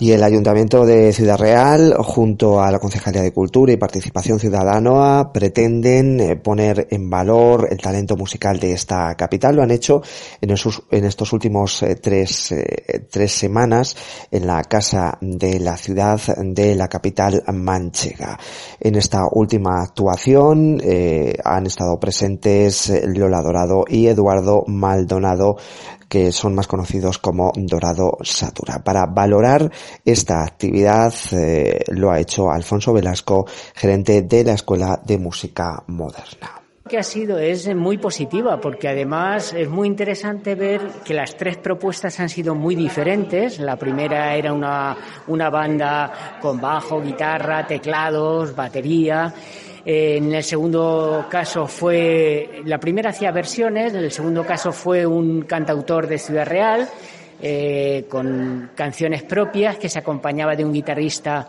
Y 0.00 0.12
el 0.12 0.22
Ayuntamiento 0.22 0.86
de 0.86 1.12
Ciudad 1.12 1.36
Real, 1.36 1.94
junto 1.98 2.62
a 2.62 2.70
la 2.70 2.78
Concejalía 2.78 3.20
de 3.20 3.34
Cultura 3.34 3.70
y 3.70 3.76
Participación 3.76 4.40
Ciudadana, 4.40 5.30
pretenden 5.30 6.18
eh, 6.20 6.36
poner 6.36 6.88
en 6.90 7.10
valor 7.10 7.68
el 7.70 7.76
talento 7.76 8.16
musical 8.16 8.58
de 8.58 8.72
esta 8.72 9.14
capital. 9.14 9.56
Lo 9.56 9.62
han 9.62 9.70
hecho 9.70 10.00
en, 10.40 10.54
en 10.90 11.04
estos 11.04 11.34
últimos 11.34 11.82
eh, 11.82 11.96
tres, 11.96 12.50
eh, 12.52 13.08
tres 13.10 13.32
semanas 13.32 13.94
en 14.30 14.46
la 14.46 14.64
Casa 14.64 15.18
de 15.20 15.60
la 15.60 15.76
Ciudad 15.76 16.18
de 16.34 16.74
la 16.76 16.88
capital 16.88 17.42
manchega. 17.52 18.38
En 18.80 18.94
esta 18.94 19.26
última 19.30 19.82
actuación 19.82 20.80
han 21.44 21.66
estado 21.66 22.00
presentes 22.00 22.90
Lola 23.04 23.42
Dorado 23.42 23.84
y 23.86 24.06
Eduardo 24.06 24.64
Maldonado, 24.66 25.56
que 26.10 26.32
son 26.32 26.56
más 26.56 26.66
conocidos 26.66 27.18
como 27.18 27.52
Dorado 27.54 28.18
Satura. 28.22 28.82
Para 28.82 29.06
valorar 29.06 29.70
esta 30.04 30.42
actividad 30.42 31.14
eh, 31.30 31.84
lo 31.92 32.10
ha 32.10 32.18
hecho 32.18 32.50
Alfonso 32.50 32.92
Velasco, 32.92 33.46
gerente 33.76 34.22
de 34.22 34.42
la 34.42 34.54
Escuela 34.54 35.00
de 35.02 35.18
Música 35.18 35.84
Moderna. 35.86 36.60
que 36.88 36.98
ha 36.98 37.04
sido 37.04 37.38
es 37.38 37.72
muy 37.76 37.98
positiva 37.98 38.60
porque 38.60 38.88
además 38.88 39.54
es 39.54 39.68
muy 39.68 39.86
interesante 39.86 40.56
ver 40.56 40.80
que 41.04 41.14
las 41.14 41.36
tres 41.36 41.56
propuestas 41.56 42.18
han 42.18 42.28
sido 42.28 42.56
muy 42.56 42.74
diferentes. 42.74 43.60
La 43.60 43.76
primera 43.76 44.34
era 44.34 44.52
una, 44.52 44.96
una 45.28 45.48
banda 45.48 46.38
con 46.42 46.60
bajo, 46.60 47.00
guitarra, 47.00 47.64
teclados, 47.64 48.56
batería. 48.56 49.32
En 49.84 50.34
el 50.34 50.44
segundo 50.44 51.26
caso 51.30 51.66
fue, 51.66 52.62
la 52.64 52.78
primera 52.78 53.10
hacía 53.10 53.30
versiones, 53.32 53.94
en 53.94 54.04
el 54.04 54.12
segundo 54.12 54.44
caso 54.44 54.72
fue 54.72 55.06
un 55.06 55.42
cantautor 55.42 56.06
de 56.06 56.18
Ciudad 56.18 56.46
Real 56.46 56.88
eh, 57.40 58.04
con 58.08 58.70
canciones 58.74 59.22
propias 59.22 59.78
que 59.78 59.88
se 59.88 59.98
acompañaba 59.98 60.54
de 60.54 60.64
un 60.64 60.72
guitarrista 60.72 61.48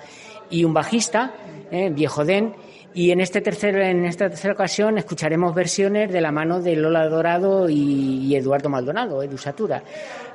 y 0.49 0.63
un 0.63 0.73
bajista, 0.73 1.33
eh, 1.69 1.89
Viejo 1.89 2.23
Den 2.23 2.53
y 2.93 3.11
en, 3.11 3.21
este 3.21 3.41
tercer, 3.41 3.75
en 3.77 4.05
esta 4.05 4.29
tercera 4.29 4.53
ocasión 4.53 4.97
escucharemos 4.97 5.55
versiones 5.55 6.11
de 6.11 6.21
la 6.21 6.31
mano 6.31 6.61
de 6.61 6.75
Lola 6.75 7.07
Dorado 7.07 7.69
y, 7.69 8.35
Eduardo 8.35 8.69
Maldonado, 8.69 9.23
Edu 9.23 9.37
Satura. 9.37 9.81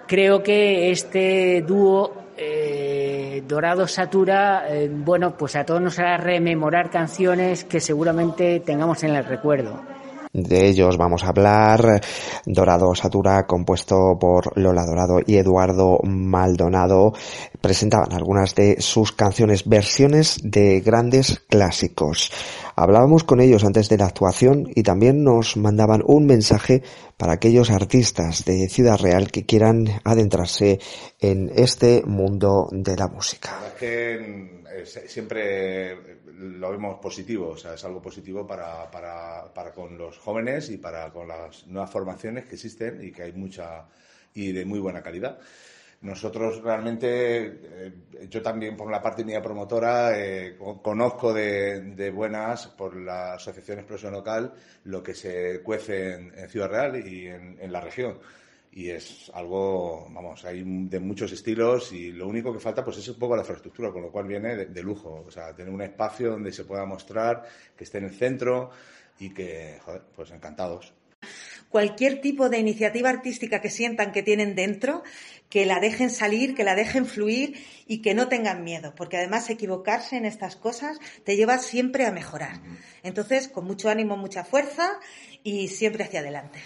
Creo 0.06 0.42
que 0.42 0.90
este 0.90 1.62
dúo 1.62 2.12
eh, 2.36 2.95
Dorado 3.46 3.86
Satura, 3.86 4.64
eh, 4.68 4.90
bueno, 4.90 5.36
pues 5.36 5.56
a 5.56 5.64
todos 5.64 5.80
nos 5.80 5.98
hará 5.98 6.16
rememorar 6.16 6.90
canciones 6.90 7.64
que 7.64 7.80
seguramente 7.80 8.60
tengamos 8.60 9.02
en 9.04 9.14
el 9.14 9.24
recuerdo. 9.24 9.80
De 10.32 10.66
ellos 10.68 10.98
vamos 10.98 11.24
a 11.24 11.28
hablar. 11.28 12.02
Dorado 12.44 12.94
Satura, 12.94 13.46
compuesto 13.46 14.18
por 14.20 14.58
Lola 14.58 14.84
Dorado 14.84 15.20
y 15.24 15.36
Eduardo 15.36 15.98
Maldonado, 16.02 17.14
presentaban 17.62 18.12
algunas 18.12 18.54
de 18.54 18.80
sus 18.80 19.12
canciones, 19.12 19.66
versiones 19.66 20.38
de 20.42 20.80
grandes 20.80 21.40
clásicos. 21.48 22.30
Hablábamos 22.78 23.24
con 23.24 23.40
ellos 23.40 23.64
antes 23.64 23.88
de 23.88 23.96
la 23.96 24.04
actuación 24.04 24.70
y 24.74 24.82
también 24.82 25.24
nos 25.24 25.56
mandaban 25.56 26.02
un 26.04 26.26
mensaje 26.26 26.82
para 27.16 27.32
aquellos 27.32 27.70
artistas 27.70 28.44
de 28.44 28.68
Ciudad 28.68 28.98
Real 28.98 29.30
que 29.30 29.46
quieran 29.46 29.86
adentrarse 30.04 30.78
en 31.18 31.50
este 31.56 32.02
mundo 32.04 32.68
de 32.70 32.94
la 32.94 33.08
música. 33.08 33.58
Eh, 33.80 34.84
siempre 34.84 36.20
lo 36.26 36.70
vemos 36.70 36.98
positivo, 37.00 37.48
o 37.48 37.56
sea, 37.56 37.72
es 37.72 37.84
algo 37.86 38.02
positivo 38.02 38.46
para, 38.46 38.90
para, 38.90 39.54
para 39.54 39.72
con 39.72 39.96
los 39.96 40.18
jóvenes 40.18 40.68
y 40.68 40.76
para 40.76 41.10
con 41.10 41.28
las 41.28 41.66
nuevas 41.66 41.90
formaciones 41.90 42.44
que 42.44 42.56
existen 42.56 43.02
y 43.02 43.10
que 43.10 43.22
hay 43.22 43.32
mucha 43.32 43.86
y 44.34 44.52
de 44.52 44.66
muy 44.66 44.80
buena 44.80 45.02
calidad. 45.02 45.38
Nosotros 46.02 46.62
realmente, 46.62 47.60
eh, 47.62 47.92
yo 48.28 48.42
también 48.42 48.76
por 48.76 48.90
la 48.90 49.02
parte 49.02 49.24
mía 49.24 49.40
promotora, 49.42 50.18
eh, 50.18 50.56
conozco 50.82 51.32
de, 51.32 52.10
buenas 52.14 52.66
por 52.68 52.96
la 52.96 53.34
Asociación 53.34 53.78
Explosión 53.78 54.12
Local 54.12 54.52
lo 54.84 55.02
que 55.02 55.14
se 55.14 55.62
cuece 55.62 56.14
en, 56.14 56.48
Ciudad 56.48 56.68
Real 56.68 57.08
y 57.08 57.26
en, 57.26 57.72
la 57.72 57.80
región 57.80 58.18
y 58.72 58.90
es 58.90 59.30
algo, 59.32 60.06
vamos, 60.10 60.44
hay 60.44 60.62
de 60.62 61.00
muchos 61.00 61.32
estilos 61.32 61.92
y 61.92 62.12
lo 62.12 62.28
único 62.28 62.52
que 62.52 62.60
falta 62.60 62.84
pues 62.84 62.98
es 62.98 63.08
un 63.08 63.18
poco 63.18 63.34
la 63.34 63.40
infraestructura, 63.40 63.90
con 63.90 64.02
lo 64.02 64.12
cual 64.12 64.26
viene 64.26 64.54
de, 64.54 64.82
lujo, 64.82 65.24
o 65.26 65.30
sea, 65.30 65.54
tener 65.54 65.72
un 65.72 65.80
espacio 65.80 66.32
donde 66.32 66.52
se 66.52 66.64
pueda 66.64 66.84
mostrar, 66.84 67.42
que 67.74 67.84
esté 67.84 67.98
en 67.98 68.04
el 68.04 68.14
centro 68.14 68.70
y 69.18 69.32
que, 69.32 69.78
joder, 69.82 70.02
pues 70.14 70.30
encantados. 70.30 70.92
Cualquier 71.70 72.20
tipo 72.20 72.48
de 72.48 72.58
iniciativa 72.58 73.10
artística 73.10 73.60
que 73.60 73.70
sientan 73.70 74.12
que 74.12 74.22
tienen 74.22 74.54
dentro, 74.54 75.02
que 75.48 75.66
la 75.66 75.80
dejen 75.80 76.10
salir, 76.10 76.54
que 76.54 76.64
la 76.64 76.74
dejen 76.74 77.06
fluir 77.06 77.54
y 77.86 78.02
que 78.02 78.14
no 78.14 78.28
tengan 78.28 78.64
miedo, 78.64 78.94
porque 78.96 79.16
además 79.16 79.50
equivocarse 79.50 80.16
en 80.16 80.24
estas 80.24 80.56
cosas 80.56 80.98
te 81.24 81.36
lleva 81.36 81.58
siempre 81.58 82.06
a 82.06 82.12
mejorar. 82.12 82.60
Entonces, 83.02 83.48
con 83.48 83.64
mucho 83.66 83.88
ánimo, 83.88 84.16
mucha 84.16 84.44
fuerza 84.44 84.92
y 85.42 85.68
siempre 85.68 86.04
hacia 86.04 86.20
adelante. 86.20 86.60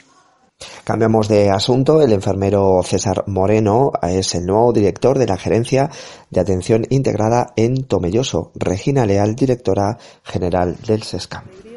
Cambiamos 0.85 1.28
de 1.28 1.50
asunto. 1.50 2.02
El 2.02 2.12
enfermero 2.12 2.83
César 2.83 3.25
Moreno 3.26 3.92
es 4.02 4.35
el 4.35 4.45
nuevo 4.45 4.73
director 4.73 5.19
de 5.19 5.26
la 5.26 5.37
Gerencia 5.37 5.90
de 6.28 6.40
Atención 6.40 6.87
Integrada 6.90 7.52
en 7.57 7.85
Tomelloso. 7.85 8.52
Regina 8.54 9.07
Leal, 9.07 9.35
directora 9.35 9.99
general 10.23 10.76
del 10.87 11.02
SESCAM. 11.02 11.69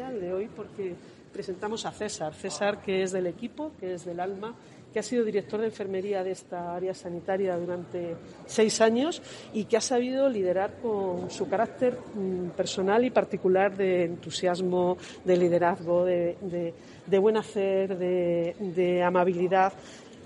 Presentamos 1.44 1.84
a 1.84 1.90
César. 1.90 2.32
César, 2.32 2.80
que 2.80 3.02
es 3.02 3.12
del 3.12 3.26
equipo, 3.26 3.72
que 3.78 3.92
es 3.92 4.06
del 4.06 4.18
alma 4.18 4.54
que 4.94 5.00
ha 5.00 5.02
sido 5.02 5.24
director 5.24 5.60
de 5.60 5.66
enfermería 5.66 6.22
de 6.22 6.30
esta 6.30 6.74
área 6.74 6.94
sanitaria 6.94 7.56
durante 7.56 8.14
seis 8.46 8.80
años 8.80 9.20
y 9.52 9.64
que 9.64 9.76
ha 9.76 9.80
sabido 9.80 10.28
liderar 10.28 10.76
con 10.80 11.30
su 11.32 11.48
carácter 11.48 11.98
mm, 12.14 12.50
personal 12.50 13.04
y 13.04 13.10
particular 13.10 13.76
de 13.76 14.04
entusiasmo, 14.04 14.96
de 15.24 15.36
liderazgo, 15.36 16.04
de, 16.04 16.72
buen 17.20 17.36
hacer, 17.36 17.98
de, 17.98 19.02
amabilidad. 19.04 19.72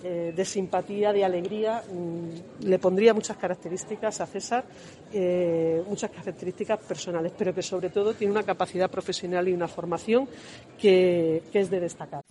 Eh, 0.04 0.32
de 0.34 0.44
simpatía, 0.44 1.12
de 1.12 1.24
alegría, 1.24 1.82
mm, 1.82 2.66
le 2.66 2.78
pondría 2.78 3.12
muchas 3.12 3.36
características 3.36 4.20
a 4.20 4.26
César, 4.26 4.64
eh, 5.12 5.82
muchas 5.88 6.10
características 6.12 6.78
personales, 6.80 7.32
pero 7.36 7.52
que 7.52 7.62
sobre 7.62 7.90
todo 7.90 8.14
tiene 8.14 8.32
una 8.32 8.44
capacidad 8.44 8.88
profesional 8.88 9.48
y 9.48 9.52
una 9.52 9.66
formación 9.66 10.28
que 10.78 11.42
es 11.52 11.68
de 11.68 11.80
destacar. 11.80 12.22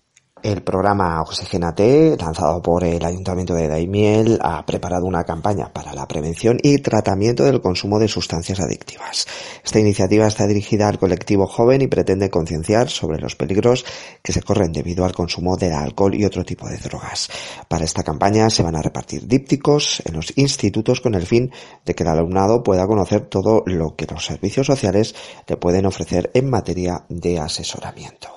El 0.43 0.61
programa 0.61 1.21
Oxigénate, 1.21 2.15
lanzado 2.17 2.61
por 2.61 2.83
el 2.83 3.03
Ayuntamiento 3.03 3.55
de 3.55 3.67
Daimiel, 3.67 4.39
ha 4.41 4.65
preparado 4.65 5.05
una 5.05 5.23
campaña 5.23 5.73
para 5.73 5.93
la 5.93 6.07
prevención 6.07 6.57
y 6.61 6.77
tratamiento 6.77 7.43
del 7.43 7.59
consumo 7.59 7.97
de 7.97 8.07
sustancias 8.07 8.59
adictivas. 8.59 9.27
Esta 9.63 9.79
iniciativa 9.79 10.27
está 10.27 10.45
dirigida 10.45 10.87
al 10.87 10.99
colectivo 10.99 11.47
joven 11.47 11.81
y 11.81 11.87
pretende 11.87 12.29
concienciar 12.29 12.89
sobre 12.89 13.19
los 13.19 13.35
peligros 13.35 13.83
que 14.21 14.31
se 14.31 14.43
corren 14.43 14.71
debido 14.71 15.05
al 15.05 15.13
consumo 15.13 15.57
del 15.57 15.73
alcohol 15.73 16.13
y 16.13 16.23
otro 16.23 16.45
tipo 16.45 16.67
de 16.69 16.77
drogas. 16.77 17.29
Para 17.67 17.85
esta 17.85 18.03
campaña 18.03 18.49
se 18.51 18.63
van 18.63 18.75
a 18.75 18.81
repartir 18.81 19.27
dípticos 19.27 20.03
en 20.05 20.13
los 20.13 20.37
institutos 20.37 21.01
con 21.01 21.15
el 21.15 21.25
fin 21.25 21.51
de 21.83 21.95
que 21.95 22.03
el 22.03 22.09
alumnado 22.09 22.61
pueda 22.61 22.85
conocer 22.85 23.21
todo 23.21 23.63
lo 23.65 23.95
que 23.95 24.05
los 24.05 24.25
servicios 24.25 24.67
sociales 24.67 25.15
le 25.47 25.57
pueden 25.57 25.87
ofrecer 25.87 26.29
en 26.35 26.49
materia 26.49 27.05
de 27.09 27.39
asesoramiento. 27.39 28.36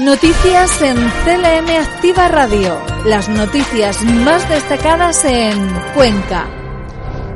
Noticias 0.00 0.80
en 0.80 0.96
CLM 0.96 1.68
Activa 1.78 2.26
Radio. 2.28 2.80
Las 3.04 3.28
noticias 3.28 4.02
más 4.02 4.48
destacadas 4.48 5.22
en 5.26 5.68
Cuenca. 5.94 6.48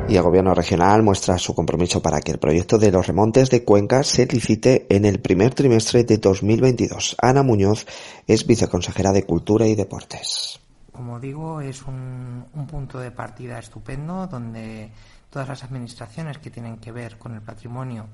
Y 0.09 0.15
el 0.15 0.23
gobierno 0.23 0.55
regional 0.55 1.03
muestra 1.03 1.37
su 1.37 1.53
compromiso 1.53 2.01
para 2.01 2.19
que 2.19 2.31
el 2.31 2.39
proyecto 2.39 2.79
de 2.79 2.91
los 2.91 3.05
remontes 3.05 3.51
de 3.51 3.63
Cuenca 3.63 4.01
se 4.01 4.25
licite 4.25 4.87
en 4.89 5.05
el 5.05 5.19
primer 5.19 5.53
trimestre 5.53 6.03
de 6.03 6.17
2022. 6.17 7.17
Ana 7.21 7.43
Muñoz 7.43 7.85
es 8.25 8.47
viceconsejera 8.47 9.11
de 9.11 9.21
Cultura 9.21 9.67
y 9.67 9.75
Deportes. 9.75 10.59
Como 10.91 11.19
digo, 11.19 11.61
es 11.61 11.83
un, 11.83 12.43
un 12.55 12.65
punto 12.65 12.97
de 12.97 13.11
partida 13.11 13.59
estupendo 13.59 14.25
donde 14.25 14.89
todas 15.29 15.47
las 15.47 15.63
administraciones 15.63 16.39
que 16.39 16.49
tienen 16.49 16.77
que 16.77 16.91
ver 16.91 17.19
con 17.19 17.35
el 17.35 17.41
patrimonio 17.41 18.07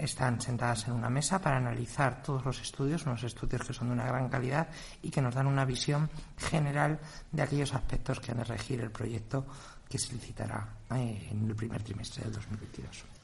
están 0.00 0.40
sentadas 0.40 0.86
en 0.88 0.94
una 0.94 1.10
mesa 1.10 1.40
para 1.40 1.58
analizar 1.58 2.22
todos 2.22 2.44
los 2.44 2.60
estudios, 2.60 3.06
unos 3.06 3.22
estudios 3.22 3.62
que 3.66 3.72
son 3.72 3.88
de 3.88 3.94
una 3.94 4.06
gran 4.06 4.28
calidad 4.28 4.68
y 5.02 5.10
que 5.10 5.22
nos 5.22 5.34
dan 5.34 5.46
una 5.46 5.64
visión 5.64 6.10
general 6.36 6.98
de 7.30 7.42
aquellos 7.42 7.74
aspectos 7.74 8.20
que 8.20 8.32
han 8.32 8.38
de 8.38 8.44
regir 8.44 8.80
el 8.80 8.90
proyecto 8.90 9.46
que 9.88 9.98
se 9.98 10.12
licitará 10.12 10.76
eh, 10.94 11.28
en 11.30 11.48
el 11.48 11.54
primer 11.54 11.82
trimestre 11.82 12.24
del 12.24 12.32
2022 12.32 13.19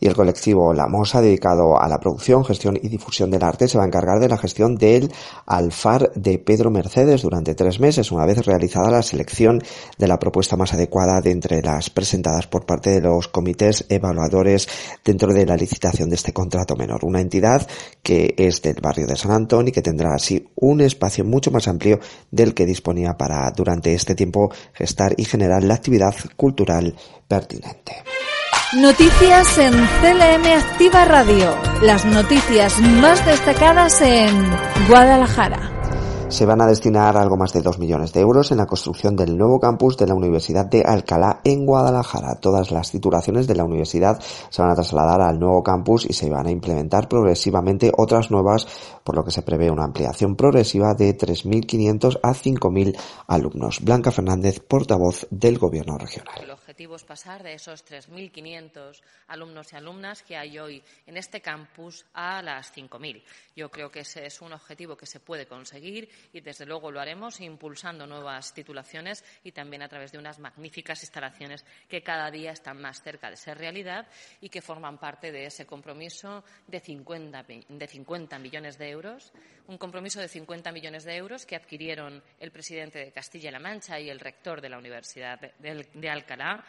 y 0.00 0.06
el 0.06 0.14
colectivo 0.14 0.72
La 0.72 0.86
Mosa, 0.86 1.20
dedicado 1.20 1.80
a 1.80 1.88
la 1.88 1.98
producción, 1.98 2.44
gestión 2.44 2.78
y 2.80 2.88
difusión 2.88 3.30
del 3.30 3.42
arte, 3.42 3.68
se 3.68 3.78
va 3.78 3.84
a 3.84 3.86
encargar 3.86 4.20
de 4.20 4.28
la 4.28 4.38
gestión 4.38 4.76
del 4.76 5.12
Alfar 5.46 6.12
de 6.14 6.38
Pedro 6.38 6.70
Mercedes 6.70 7.22
durante 7.22 7.54
tres 7.54 7.80
meses, 7.80 8.12
una 8.12 8.26
vez 8.26 8.44
realizada 8.44 8.90
la 8.90 9.02
selección 9.02 9.62
de 9.98 10.08
la 10.08 10.18
propuesta 10.18 10.56
más 10.56 10.72
adecuada 10.74 11.20
de 11.20 11.30
entre 11.30 11.62
las 11.62 11.90
presentadas 11.90 12.46
por 12.46 12.66
parte 12.66 12.90
de 12.90 13.00
los 13.00 13.28
comités 13.28 13.86
evaluadores 13.88 14.68
dentro 15.04 15.32
de 15.32 15.46
la 15.46 15.56
licitación 15.56 16.08
de 16.08 16.16
este 16.16 16.32
contrato 16.32 16.76
menor. 16.76 17.04
Una 17.04 17.20
entidad 17.20 17.66
que 18.02 18.34
es 18.36 18.62
del 18.62 18.80
barrio 18.80 19.06
de 19.06 19.16
San 19.16 19.32
Antonio 19.32 19.70
y 19.70 19.72
que 19.72 19.82
tendrá 19.82 20.14
así 20.14 20.48
un 20.54 20.80
espacio 20.80 21.24
mucho 21.24 21.50
más 21.50 21.68
amplio 21.68 21.98
del 22.30 22.54
que 22.54 22.66
disponía 22.66 23.16
para 23.16 23.50
durante 23.50 23.94
este 23.94 24.14
tiempo 24.14 24.50
gestar 24.72 25.14
y 25.16 25.24
generar 25.24 25.64
la 25.64 25.74
actividad 25.74 26.14
cultural 26.36 26.94
pertinente. 27.26 27.96
Noticias 28.76 29.56
en 29.56 29.72
CLM 29.72 30.44
Activa 30.58 31.06
Radio. 31.06 31.56
Las 31.80 32.04
noticias 32.04 32.78
más 33.00 33.24
destacadas 33.24 33.98
en 34.02 34.28
Guadalajara. 34.86 36.28
Se 36.28 36.44
van 36.44 36.60
a 36.60 36.66
destinar 36.66 37.16
algo 37.16 37.38
más 37.38 37.54
de 37.54 37.62
2 37.62 37.78
millones 37.78 38.12
de 38.12 38.20
euros 38.20 38.52
en 38.52 38.58
la 38.58 38.66
construcción 38.66 39.16
del 39.16 39.38
nuevo 39.38 39.58
campus 39.58 39.96
de 39.96 40.06
la 40.06 40.12
Universidad 40.12 40.66
de 40.66 40.82
Alcalá 40.82 41.40
en 41.44 41.64
Guadalajara. 41.64 42.34
Todas 42.34 42.70
las 42.70 42.90
titulaciones 42.90 43.46
de 43.46 43.54
la 43.54 43.64
universidad 43.64 44.20
se 44.50 44.60
van 44.60 44.72
a 44.72 44.74
trasladar 44.74 45.22
al 45.22 45.40
nuevo 45.40 45.62
campus 45.62 46.04
y 46.04 46.12
se 46.12 46.28
van 46.28 46.46
a 46.46 46.50
implementar 46.50 47.08
progresivamente 47.08 47.90
otras 47.96 48.30
nuevas, 48.30 48.68
por 49.02 49.16
lo 49.16 49.24
que 49.24 49.30
se 49.30 49.40
prevé 49.40 49.70
una 49.70 49.84
ampliación 49.84 50.36
progresiva 50.36 50.92
de 50.92 51.16
3.500 51.16 52.20
a 52.22 52.34
5.000 52.34 52.98
alumnos. 53.28 53.80
Blanca 53.80 54.10
Fernández, 54.10 54.60
portavoz 54.60 55.26
del 55.30 55.58
Gobierno 55.58 55.96
regional 55.96 56.58
objetivo 56.78 56.94
es 56.94 57.02
pasar 57.02 57.42
de 57.42 57.54
esos 57.54 57.84
3.500 57.84 59.00
alumnos 59.26 59.72
y 59.72 59.76
alumnas 59.76 60.22
que 60.22 60.36
hay 60.36 60.60
hoy 60.60 60.80
en 61.08 61.16
este 61.16 61.40
campus 61.40 62.06
a 62.14 62.40
las 62.40 62.72
5.000. 62.72 63.20
Yo 63.56 63.68
creo 63.68 63.90
que 63.90 64.00
ese 64.00 64.24
es 64.26 64.40
un 64.40 64.52
objetivo 64.52 64.96
que 64.96 65.04
se 65.04 65.18
puede 65.18 65.46
conseguir 65.46 66.08
y, 66.32 66.40
desde 66.40 66.66
luego, 66.66 66.92
lo 66.92 67.00
haremos 67.00 67.40
impulsando 67.40 68.06
nuevas 68.06 68.54
titulaciones 68.54 69.24
y 69.42 69.50
también 69.50 69.82
a 69.82 69.88
través 69.88 70.12
de 70.12 70.18
unas 70.18 70.38
magníficas 70.38 71.02
instalaciones 71.02 71.64
que 71.88 72.04
cada 72.04 72.30
día 72.30 72.52
están 72.52 72.80
más 72.80 73.02
cerca 73.02 73.28
de 73.28 73.36
ser 73.36 73.58
realidad 73.58 74.06
y 74.40 74.48
que 74.48 74.62
forman 74.62 74.98
parte 74.98 75.32
de 75.32 75.46
ese 75.46 75.66
compromiso 75.66 76.44
de 76.68 76.78
50, 76.78 77.44
de 77.70 77.86
50 77.88 78.38
millones 78.38 78.78
de 78.78 78.88
euros, 78.88 79.32
un 79.66 79.78
compromiso 79.78 80.20
de 80.20 80.28
50 80.28 80.70
millones 80.70 81.02
de 81.02 81.16
euros 81.16 81.44
que 81.44 81.56
adquirieron 81.56 82.22
el 82.38 82.52
presidente 82.52 83.00
de 83.00 83.10
Castilla-La 83.10 83.58
Mancha 83.58 83.98
y 83.98 84.08
el 84.08 84.20
rector 84.20 84.60
de 84.60 84.68
la 84.68 84.78
Universidad 84.78 85.40
de 85.40 86.08
Alcalá 86.08 86.64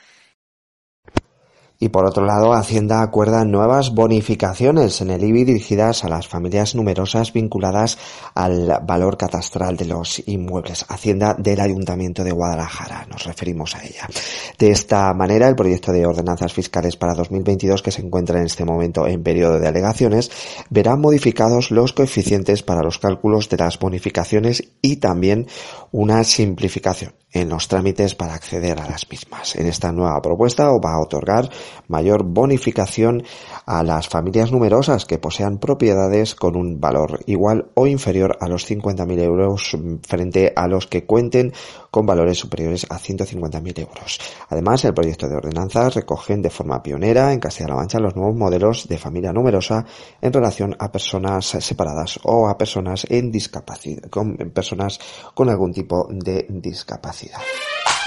y 1.82 1.90
por 1.90 2.06
otro 2.06 2.26
lado, 2.26 2.54
Hacienda 2.54 3.02
acuerda 3.02 3.46
nuevas 3.46 3.96
bonificaciones 3.96 5.00
en 5.00 5.12
el 5.12 5.24
IBI 5.24 5.46
dirigidas 5.46 6.04
a 6.04 6.10
las 6.10 6.28
familias 6.28 6.76
numerosas 6.76 7.32
vinculadas 7.32 7.98
al 8.36 8.82
valor 8.86 9.16
catastral 9.16 9.78
de 9.78 9.86
los 9.86 10.22
inmuebles. 10.28 10.86
Hacienda 10.90 11.36
del 11.36 11.62
Ayuntamiento 11.62 12.26
de 12.26 12.34
Guadalajara, 12.34 13.08
nos 13.10 13.24
referimos 13.24 13.76
a 13.76 13.86
ella. 13.86 14.10
De 14.58 14.72
esta 14.72 15.14
manera, 15.14 15.48
el 15.48 15.56
proyecto 15.56 15.94
de 15.94 16.06
ordenanzas 16.06 16.52
fiscales 16.52 16.98
para 16.98 17.14
2022 17.14 17.82
que 17.82 17.92
se 17.92 18.02
encuentra 18.02 18.40
en 18.40 18.48
este 18.48 18.66
momento 18.66 19.08
en 19.08 19.24
periodo 19.24 19.58
de 19.58 19.68
alegaciones 19.70 20.32
verá 20.70 20.98
modificados 20.98 21.72
los 21.72 21.94
coeficientes 21.94 22.62
para 22.62 22.84
los 22.84 23.00
cálculos 23.00 23.48
de 23.48 23.56
las 23.56 23.80
bonificaciones 23.80 24.74
y 24.82 24.98
también 24.98 25.48
una 25.92 26.26
simplificación 26.26 27.14
en 27.32 27.50
los 27.50 27.68
trámites 27.68 28.16
para 28.16 28.34
acceder 28.34 28.80
a 28.80 28.90
las 28.90 29.10
mismas. 29.10 29.56
En 29.56 29.68
esta 29.68 29.92
nueva 29.92 30.22
propuesta 30.22 30.70
va 30.72 30.94
a 30.94 31.02
otorgar 31.02 31.50
mayor 31.88 32.24
bonificación 32.24 33.24
a 33.66 33.84
las 33.84 34.08
familias 34.08 34.52
numerosas 34.52 35.06
que 35.06 35.20
posean 35.20 35.60
propiedades 35.60 36.36
con 36.36 36.56
un 36.56 36.80
valor 36.80 37.20
igual 37.28 37.70
o 37.76 37.88
inferior 37.88 38.38
a 38.42 38.48
los 38.48 38.70
50.000 38.70 39.20
euros 39.20 39.78
frente 40.08 40.54
a 40.56 40.68
los 40.68 40.88
que 40.88 41.06
cuenten 41.06 41.54
con 41.92 42.06
valores 42.06 42.38
superiores 42.38 42.86
a 42.90 43.00
150.000 43.00 43.80
euros. 43.80 44.20
Además, 44.50 44.86
el 44.86 44.94
proyecto 44.94 45.28
de 45.28 45.36
ordenanzas 45.36 45.96
recogen 45.96 46.42
de 46.42 46.50
forma 46.50 46.82
pionera 46.82 47.34
en 47.34 47.40
Castilla-La 47.40 47.76
Mancha 47.76 48.00
los 48.00 48.16
nuevos 48.16 48.36
modelos 48.36 48.88
de 48.88 48.98
familia 48.98 49.34
numerosa 49.34 49.86
en 50.22 50.34
relación 50.34 50.76
a 50.80 50.92
personas 50.92 51.46
separadas 51.46 52.20
o 52.24 52.48
a 52.48 52.58
personas 52.58 53.06
en 53.10 53.32
discapacidad, 53.32 54.10
con 54.10 54.36
personas 54.36 55.00
con 55.34 55.50
algún 55.50 55.74
tipo 55.74 56.08
de 56.10 56.46
discapacidad. 56.50 57.40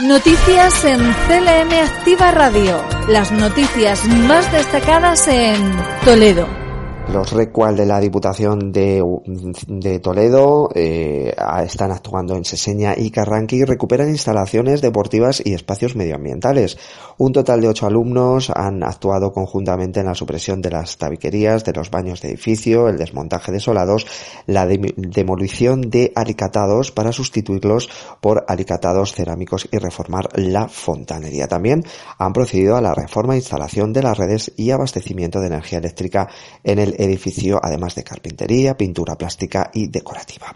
Noticias 0.00 0.84
en 0.84 1.00
CLM 1.00 1.72
Activa 1.84 2.30
Radio. 2.32 2.82
Las 3.08 3.30
noticias 3.30 4.06
más 4.06 4.50
destacadas 4.50 5.28
en 5.28 5.60
Toledo. 6.04 6.61
Los 7.08 7.32
recual 7.32 7.76
de 7.76 7.84
la 7.84 8.00
Diputación 8.00 8.72
de, 8.72 10.00
Toledo 10.00 10.70
eh, 10.74 11.34
están 11.64 11.90
actuando 11.90 12.36
en 12.36 12.44
Seseña 12.44 12.94
y 12.96 13.10
Carranqui 13.10 13.56
y 13.56 13.64
recuperan 13.64 14.08
instalaciones 14.08 14.80
deportivas 14.80 15.42
y 15.44 15.52
espacios 15.52 15.94
medioambientales. 15.94 16.78
Un 17.18 17.32
total 17.32 17.60
de 17.60 17.68
ocho 17.68 17.86
alumnos 17.86 18.50
han 18.54 18.82
actuado 18.82 19.32
conjuntamente 19.32 20.00
en 20.00 20.06
la 20.06 20.14
supresión 20.14 20.62
de 20.62 20.70
las 20.70 20.96
tabiquerías, 20.96 21.64
de 21.64 21.72
los 21.72 21.90
baños 21.90 22.22
de 22.22 22.28
edificio, 22.28 22.88
el 22.88 22.96
desmontaje 22.96 23.52
de 23.52 23.60
solados, 23.60 24.06
la 24.46 24.66
demolición 24.66 25.82
de 25.90 26.12
alicatados 26.14 26.92
para 26.92 27.12
sustituirlos 27.12 27.90
por 28.20 28.44
alicatados 28.48 29.12
cerámicos 29.12 29.68
y 29.70 29.78
reformar 29.78 30.28
la 30.34 30.68
fontanería. 30.68 31.48
También 31.48 31.84
han 32.16 32.32
procedido 32.32 32.76
a 32.76 32.80
la 32.80 32.94
reforma 32.94 33.34
e 33.34 33.38
instalación 33.38 33.92
de 33.92 34.02
las 34.02 34.16
redes 34.16 34.52
y 34.56 34.70
abastecimiento 34.70 35.40
de 35.40 35.48
energía 35.48 35.78
eléctrica 35.78 36.28
en 36.64 36.78
el 36.78 36.91
edificio, 36.98 37.58
además 37.62 37.94
de 37.94 38.04
carpintería, 38.04 38.76
pintura 38.76 39.16
plástica 39.16 39.70
y 39.72 39.88
decorativa. 39.88 40.54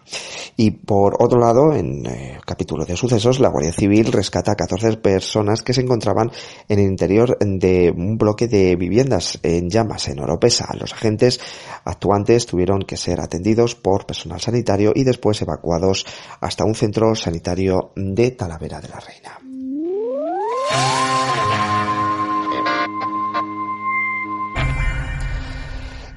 Y 0.57 0.71
por 0.71 1.23
otro 1.23 1.39
lado, 1.39 1.75
en 1.75 2.07
el 2.07 2.13
eh, 2.13 2.39
capítulo 2.45 2.85
de 2.85 2.97
sucesos, 2.97 3.41
la 3.41 3.49
Guardia 3.49 3.73
Civil 3.73 4.13
rescata 4.13 4.53
a 4.53 4.57
14 4.57 4.97
personas 4.99 5.63
que 5.63 5.73
se 5.73 5.83
encontraban 5.83 6.31
en 6.69 6.79
el 6.79 6.87
interior 6.87 7.39
de 7.41 7.93
un 7.97 8.19
bloque 8.19 8.49
de 8.49 8.77
viviendas 8.77 9.39
en 9.43 9.71
llamas 9.71 10.09
en 10.09 10.21
Oropesa. 10.21 10.69
Los 10.79 10.93
agentes 10.93 11.41
actuantes 11.85 12.47
tuvieron 12.47 12.83
que 12.83 12.97
ser 12.97 13.21
atendidos 13.21 13.75
por 13.75 14.07
personal 14.07 14.41
sanitario 14.41 14.93
y 14.95 15.05
después 15.05 15.41
evacuados 15.43 16.07
hasta 16.41 16.65
un 16.65 16.75
centro 16.75 17.15
sanitario 17.15 17.93
de 17.97 18.31
Talavera 18.33 18.81
de 18.81 18.89
la 18.89 19.01
Reina. 19.01 21.06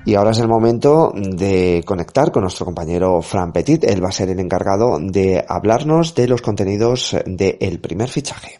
Y 0.10 0.16
ahora 0.16 0.32
es 0.32 0.40
el 0.40 0.48
momento 0.48 1.14
de 1.14 1.84
conectar 1.86 2.32
con 2.32 2.42
nuestro 2.42 2.66
compañero 2.66 3.22
Fran 3.22 3.54
Petit. 3.54 3.84
Él 3.84 4.04
va 4.04 4.10
a 4.10 4.12
ser 4.12 4.30
el 4.30 4.40
encargado 4.40 4.98
de 5.00 5.46
hablarnos 5.48 6.16
de 6.16 6.28
los 6.28 6.42
contenidos 6.42 7.16
del 7.28 7.80
primer 7.80 8.10
fichaje. 8.10 8.60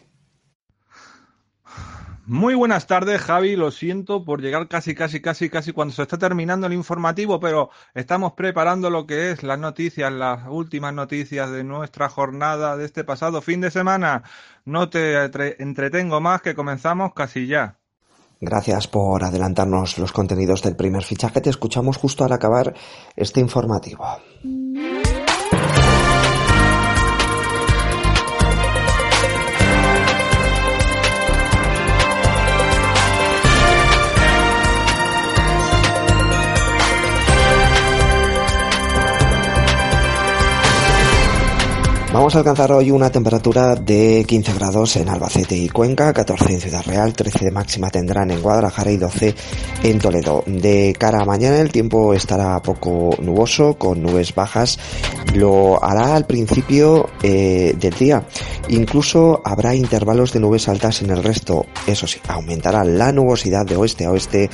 Muy 2.24 2.54
buenas 2.54 2.86
tardes, 2.86 3.20
Javi. 3.20 3.56
Lo 3.56 3.72
siento 3.72 4.24
por 4.24 4.40
llegar 4.40 4.68
casi, 4.68 4.94
casi, 4.94 5.20
casi, 5.20 5.50
casi 5.50 5.72
cuando 5.72 5.92
se 5.92 6.02
está 6.02 6.18
terminando 6.18 6.68
el 6.68 6.72
informativo, 6.72 7.40
pero 7.40 7.70
estamos 7.94 8.34
preparando 8.34 8.88
lo 8.88 9.04
que 9.08 9.32
es 9.32 9.42
las 9.42 9.58
noticias, 9.58 10.12
las 10.12 10.46
últimas 10.46 10.94
noticias 10.94 11.50
de 11.50 11.64
nuestra 11.64 12.08
jornada 12.08 12.76
de 12.76 12.84
este 12.84 13.02
pasado 13.02 13.42
fin 13.42 13.60
de 13.60 13.72
semana. 13.72 14.22
No 14.64 14.88
te 14.88 15.16
entretengo 15.60 16.20
más 16.20 16.42
que 16.42 16.54
comenzamos 16.54 17.12
casi 17.12 17.48
ya. 17.48 17.79
Gracias 18.40 18.88
por 18.88 19.22
adelantarnos 19.22 19.98
los 19.98 20.12
contenidos 20.12 20.62
del 20.62 20.74
primer 20.74 21.02
fichaje. 21.02 21.42
Te 21.42 21.50
escuchamos 21.50 21.98
justo 21.98 22.24
al 22.24 22.32
acabar 22.32 22.74
este 23.14 23.40
informativo. 23.40 24.04
Vamos 42.12 42.34
a 42.34 42.38
alcanzar 42.38 42.72
hoy 42.72 42.90
una 42.90 43.08
temperatura 43.08 43.76
de 43.76 44.24
15 44.26 44.54
grados 44.54 44.96
en 44.96 45.08
Albacete 45.08 45.56
y 45.56 45.68
Cuenca, 45.68 46.12
14 46.12 46.54
en 46.54 46.60
Ciudad 46.60 46.84
Real, 46.84 47.12
13 47.12 47.44
de 47.44 47.50
máxima 47.52 47.88
tendrán 47.88 48.32
en 48.32 48.42
Guadalajara 48.42 48.90
y 48.90 48.96
12 48.96 49.32
en 49.84 49.98
Toledo. 50.00 50.42
De 50.44 50.92
cara 50.98 51.22
a 51.22 51.24
mañana 51.24 51.60
el 51.60 51.70
tiempo 51.70 52.12
estará 52.12 52.60
poco 52.62 53.10
nuboso, 53.22 53.74
con 53.74 54.02
nubes 54.02 54.34
bajas. 54.34 54.76
Lo 55.34 55.82
hará 55.84 56.16
al 56.16 56.26
principio 56.26 57.08
eh, 57.22 57.76
del 57.78 57.94
día. 57.94 58.24
Incluso 58.68 59.40
habrá 59.44 59.76
intervalos 59.76 60.32
de 60.32 60.40
nubes 60.40 60.68
altas 60.68 61.02
en 61.02 61.10
el 61.10 61.22
resto. 61.22 61.64
Eso 61.86 62.08
sí, 62.08 62.18
aumentará 62.26 62.82
la 62.82 63.12
nubosidad 63.12 63.64
de 63.64 63.76
oeste 63.76 64.06
a 64.06 64.10
oeste, 64.10 64.50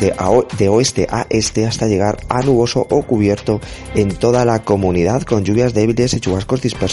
de, 0.00 0.14
de 0.58 0.68
oeste 0.68 1.06
a 1.10 1.26
este 1.30 1.66
hasta 1.66 1.86
llegar 1.86 2.18
a 2.28 2.42
nuboso 2.42 2.86
o 2.90 3.02
cubierto 3.02 3.58
en 3.94 4.14
toda 4.14 4.44
la 4.44 4.62
comunidad 4.62 5.22
con 5.22 5.44
lluvias 5.44 5.72
débiles 5.72 6.12
y 6.12 6.20
chubascos 6.20 6.60
dispersos 6.60 6.89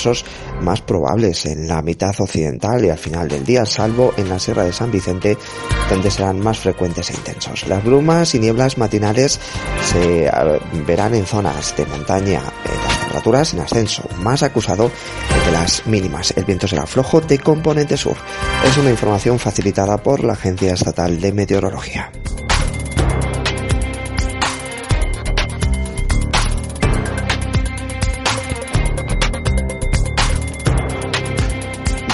más 0.62 0.82
probables 0.82 1.46
en 1.46 1.68
la 1.68 1.82
mitad 1.82 2.14
occidental 2.20 2.84
y 2.86 2.90
al 2.90 2.98
final 2.98 3.28
del 3.28 3.46
día, 3.46 3.66
salvo 3.66 4.14
en 4.18 4.30
la 4.30 4.40
Sierra 4.40 4.64
de 4.64 4.74
San 4.74 4.92
Vicente, 4.92 5.38
donde 5.90 6.12
serán 6.12 6.40
más 6.40 6.60
frecuentes 6.60 7.10
e 7.10 7.14
intensos. 7.14 7.68
Las 7.68 7.84
brumas 7.84 8.36
y 8.36 8.40
nieblas 8.40 8.78
matinales 8.78 9.40
se 9.92 10.32
verán 10.86 11.16
en 11.16 11.26
zonas 11.26 11.76
de 11.76 11.86
montaña, 11.86 12.42
las 12.42 13.00
temperaturas 13.00 13.54
en 13.54 13.60
ascenso, 13.62 14.04
más 14.20 14.44
acusado 14.44 14.92
de 15.46 15.52
las 15.52 15.86
mínimas. 15.88 16.34
El 16.36 16.46
viento 16.46 16.68
será 16.68 16.86
flojo 16.86 17.22
de 17.22 17.40
componente 17.40 17.98
sur. 17.98 18.16
Es 18.66 18.78
una 18.78 18.92
información 18.92 19.40
facilitada 19.40 19.98
por 19.98 20.24
la 20.24 20.34
Agencia 20.34 20.74
Estatal 20.74 21.20
de 21.20 21.32
Meteorología. 21.32 22.12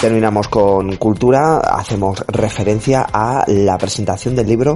Terminamos 0.03 0.49
con 0.49 0.97
cultura, 0.97 1.59
hacemos 1.59 2.25
referencia 2.27 3.07
a 3.13 3.45
la 3.47 3.77
presentación 3.77 4.35
del 4.35 4.47
libro 4.47 4.73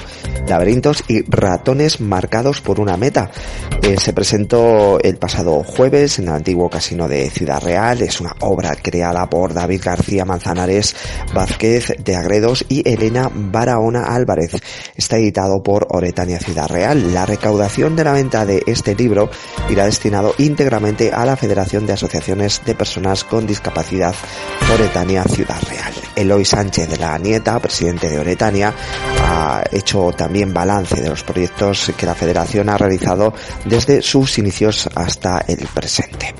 Laberintos 0.47 1.03
y 1.09 1.21
ratones 1.23 1.99
marcados 1.99 2.61
por 2.61 2.79
una 2.79 2.95
meta. 2.95 3.29
Eh, 3.81 3.97
se 3.97 4.13
presentó 4.13 4.97
el 5.01 5.17
pasado 5.17 5.63
jueves 5.65 6.19
en 6.19 6.29
el 6.29 6.35
antiguo 6.35 6.69
casino 6.69 7.09
de 7.09 7.29
Ciudad 7.29 7.61
Real. 7.61 8.01
Es 8.01 8.21
una 8.21 8.37
obra 8.39 8.77
creada 8.81 9.29
por 9.29 9.53
David 9.53 9.81
García 9.83 10.23
Manzanares 10.23 10.95
Vázquez 11.33 11.93
de 11.97 12.15
Agredos 12.15 12.63
y 12.69 12.89
Elena 12.89 13.29
Barahona 13.33 14.03
Álvarez. 14.03 14.51
Está 14.95 15.17
editado 15.17 15.61
por 15.61 15.87
Oretania 15.89 16.39
Ciudad 16.39 16.69
Real. 16.69 17.13
La 17.13 17.25
recaudación 17.25 17.97
de 17.97 18.05
la 18.05 18.13
venta 18.13 18.45
de 18.45 18.63
este 18.65 18.95
libro 18.95 19.29
irá 19.69 19.83
destinado 19.83 20.33
íntegramente 20.37 21.11
a 21.11 21.25
la 21.25 21.35
Federación 21.35 21.85
de 21.85 21.93
Asociaciones 21.93 22.61
de 22.65 22.75
Personas 22.75 23.25
con 23.25 23.45
Discapacidad 23.45 24.15
Oretania 24.73 25.16
Oretania 25.17 25.23
Ciudad 25.23 25.61
Real. 25.69 25.93
Eloy 26.15 26.45
Sánchez 26.45 26.89
de 26.89 26.97
la 26.97 27.17
Nieta, 27.17 27.59
presidente 27.59 28.09
de 28.09 28.19
Oretania, 28.19 28.73
ha 29.21 29.63
hecho 29.71 30.11
también 30.15 30.53
balance 30.53 31.01
de 31.01 31.09
los 31.09 31.23
proyectos 31.23 31.91
que 31.95 32.05
la 32.05 32.15
federación 32.15 32.69
ha 32.69 32.77
realizado 32.77 33.33
desde 33.65 34.01
sus 34.01 34.37
inicios 34.37 34.89
hasta 34.95 35.43
el 35.47 35.67
presente. 35.67 36.33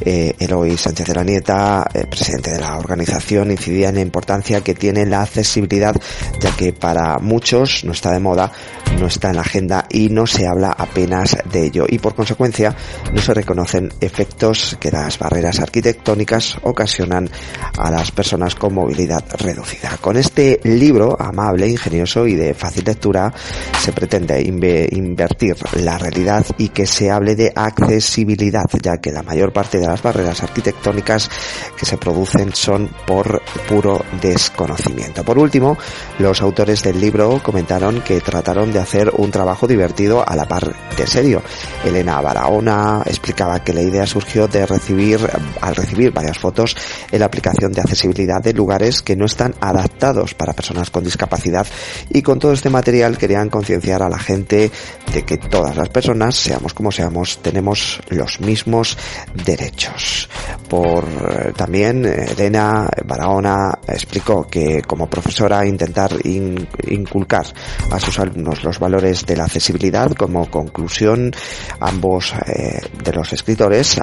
Eh, 0.00 0.34
Eloy 0.38 0.76
Sánchez 0.76 1.06
de 1.06 1.14
la 1.14 1.24
Nieta, 1.24 1.86
eh, 1.92 2.06
presidente 2.06 2.52
de 2.52 2.60
la 2.60 2.76
organización, 2.76 3.50
incidía 3.50 3.90
en 3.90 3.96
la 3.96 4.00
importancia 4.00 4.62
que 4.62 4.74
tiene 4.74 5.06
la 5.06 5.22
accesibilidad, 5.22 5.94
ya 6.40 6.50
que 6.56 6.72
para 6.72 7.18
muchos 7.18 7.84
no 7.84 7.92
está 7.92 8.12
de 8.12 8.20
moda, 8.20 8.50
no 8.98 9.06
está 9.06 9.30
en 9.30 9.36
la 9.36 9.42
agenda 9.42 9.86
y 9.90 10.08
no 10.08 10.26
se 10.26 10.46
habla 10.46 10.74
apenas 10.76 11.36
de 11.50 11.66
ello 11.66 11.84
y 11.88 11.98
por 11.98 12.14
consecuencia 12.14 12.74
no 13.12 13.20
se 13.20 13.34
reconocen 13.34 13.92
efectos 14.00 14.76
que 14.80 14.90
las 14.90 15.18
barreras 15.18 15.60
arquitectónicas 15.60 16.58
ocasionan 16.62 17.30
a 17.78 17.90
las 17.90 18.10
personas 18.10 18.19
con 18.58 18.74
movilidad 18.74 19.24
reducida. 19.38 19.96
Con 19.98 20.16
este 20.16 20.60
libro 20.64 21.16
amable, 21.18 21.68
ingenioso 21.68 22.26
y 22.26 22.34
de 22.34 22.52
fácil 22.52 22.84
lectura 22.84 23.32
se 23.80 23.92
pretende 23.92 24.42
invertir 24.42 25.56
la 25.76 25.96
realidad 25.96 26.44
y 26.58 26.68
que 26.68 26.86
se 26.86 27.10
hable 27.10 27.34
de 27.34 27.50
accesibilidad, 27.54 28.66
ya 28.82 28.98
que 28.98 29.10
la 29.10 29.22
mayor 29.22 29.54
parte 29.54 29.78
de 29.78 29.86
las 29.86 30.02
barreras 30.02 30.42
arquitectónicas 30.42 31.30
que 31.78 31.86
se 31.86 31.96
producen 31.96 32.54
son 32.54 32.90
por 33.06 33.40
puro 33.66 34.04
desconocimiento. 34.20 35.24
Por 35.24 35.38
último, 35.38 35.78
los 36.18 36.42
autores 36.42 36.82
del 36.82 37.00
libro 37.00 37.40
comentaron 37.42 38.02
que 38.02 38.20
trataron 38.20 38.70
de 38.70 38.80
hacer 38.80 39.10
un 39.16 39.30
trabajo 39.30 39.66
divertido 39.66 40.22
a 40.28 40.36
la 40.36 40.46
par 40.46 40.74
de 40.96 41.06
serio. 41.06 41.42
Elena 41.84 42.20
Barahona 42.20 43.02
explicaba 43.06 43.64
que 43.64 43.72
la 43.72 43.82
idea 43.82 44.06
surgió 44.06 44.46
de 44.46 44.66
recibir, 44.66 45.18
al 45.62 45.74
recibir 45.74 46.12
varias 46.12 46.38
fotos 46.38 46.76
en 47.10 47.20
la 47.20 47.26
aplicación 47.26 47.72
de 47.72 47.80
accesibilidad 47.80 48.09
de 48.12 48.52
lugares 48.52 49.02
que 49.02 49.16
no 49.16 49.24
están 49.26 49.54
adaptados 49.60 50.34
para 50.34 50.52
personas 50.52 50.90
con 50.90 51.04
discapacidad 51.04 51.66
y 52.10 52.22
con 52.22 52.38
todo 52.38 52.52
este 52.52 52.70
material 52.70 53.16
querían 53.16 53.48
concienciar 53.48 54.02
a 54.02 54.08
la 54.08 54.18
gente 54.18 54.70
de 55.12 55.22
que 55.22 55.38
todas 55.38 55.76
las 55.76 55.88
personas, 55.88 56.36
seamos 56.36 56.74
como 56.74 56.92
seamos, 56.92 57.38
tenemos 57.42 58.00
los 58.08 58.40
mismos 58.40 58.96
derechos. 59.44 60.28
Por 60.68 61.04
eh, 61.04 61.52
también 61.56 62.04
Elena 62.04 62.88
Barahona 63.04 63.78
explicó 63.86 64.46
que 64.46 64.82
como 64.82 65.08
profesora 65.08 65.66
intentar 65.66 66.12
inculcar 66.24 67.46
a 67.90 67.98
sus 67.98 68.18
alumnos 68.18 68.62
los 68.62 68.78
valores 68.78 69.24
de 69.26 69.36
la 69.36 69.44
accesibilidad 69.44 70.12
como 70.12 70.50
conclusión 70.50 71.32
ambos 71.80 72.34
eh, 72.46 72.80
de 73.02 73.12
los 73.12 73.32
escritores 73.32 73.98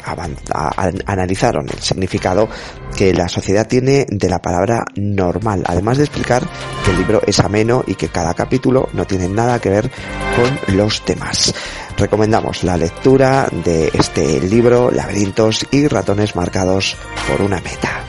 analizaron 1.05 1.67
el 1.69 1.79
significado 1.79 2.49
que 2.95 3.13
la 3.13 3.27
sociedad 3.27 3.67
tiene 3.67 3.86
de 3.87 4.29
la 4.29 4.41
palabra 4.41 4.83
normal, 4.95 5.63
además 5.65 5.97
de 5.97 6.03
explicar 6.03 6.43
que 6.83 6.91
el 6.91 6.97
libro 6.97 7.21
es 7.25 7.39
ameno 7.39 7.83
y 7.87 7.95
que 7.95 8.09
cada 8.09 8.33
capítulo 8.33 8.89
no 8.91 9.05
tiene 9.05 9.29
nada 9.29 9.59
que 9.59 9.69
ver 9.69 9.89
con 10.35 10.75
los 10.75 11.05
temas. 11.05 11.53
Recomendamos 11.97 12.65
la 12.65 12.75
lectura 12.75 13.47
de 13.63 13.89
este 13.93 14.41
libro, 14.41 14.91
Laberintos 14.91 15.65
y 15.71 15.87
ratones 15.87 16.35
marcados 16.35 16.97
por 17.29 17.41
una 17.41 17.61
meta. 17.61 18.03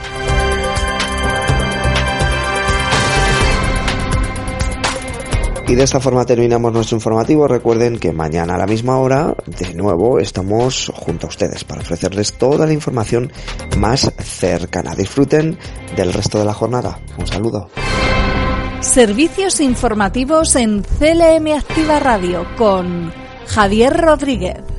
Y 5.68 5.74
de 5.74 5.82
esta 5.82 6.00
forma 6.00 6.24
terminamos 6.24 6.72
nuestro 6.72 6.96
informativo. 6.96 7.46
Recuerden 7.46 7.98
que 7.98 8.10
mañana 8.10 8.54
a 8.54 8.58
la 8.58 8.66
misma 8.66 8.98
hora, 8.98 9.34
de 9.44 9.74
nuevo, 9.74 10.18
estamos 10.18 10.90
junto 10.94 11.26
a 11.26 11.28
ustedes 11.28 11.62
para 11.64 11.82
ofrecerles 11.82 12.38
toda 12.38 12.64
la 12.64 12.72
información 12.72 13.30
más 13.76 14.10
cercana. 14.18 14.94
Disfruten 14.94 15.58
del 15.94 16.14
resto 16.14 16.38
de 16.38 16.46
la 16.46 16.54
jornada. 16.54 16.98
Un 17.18 17.26
saludo. 17.26 17.68
Servicios 18.80 19.60
informativos 19.60 20.56
en 20.56 20.82
CLM 20.82 21.52
Activa 21.54 22.00
Radio 22.00 22.46
con 22.56 23.12
Javier 23.46 23.94
Rodríguez. 23.94 24.77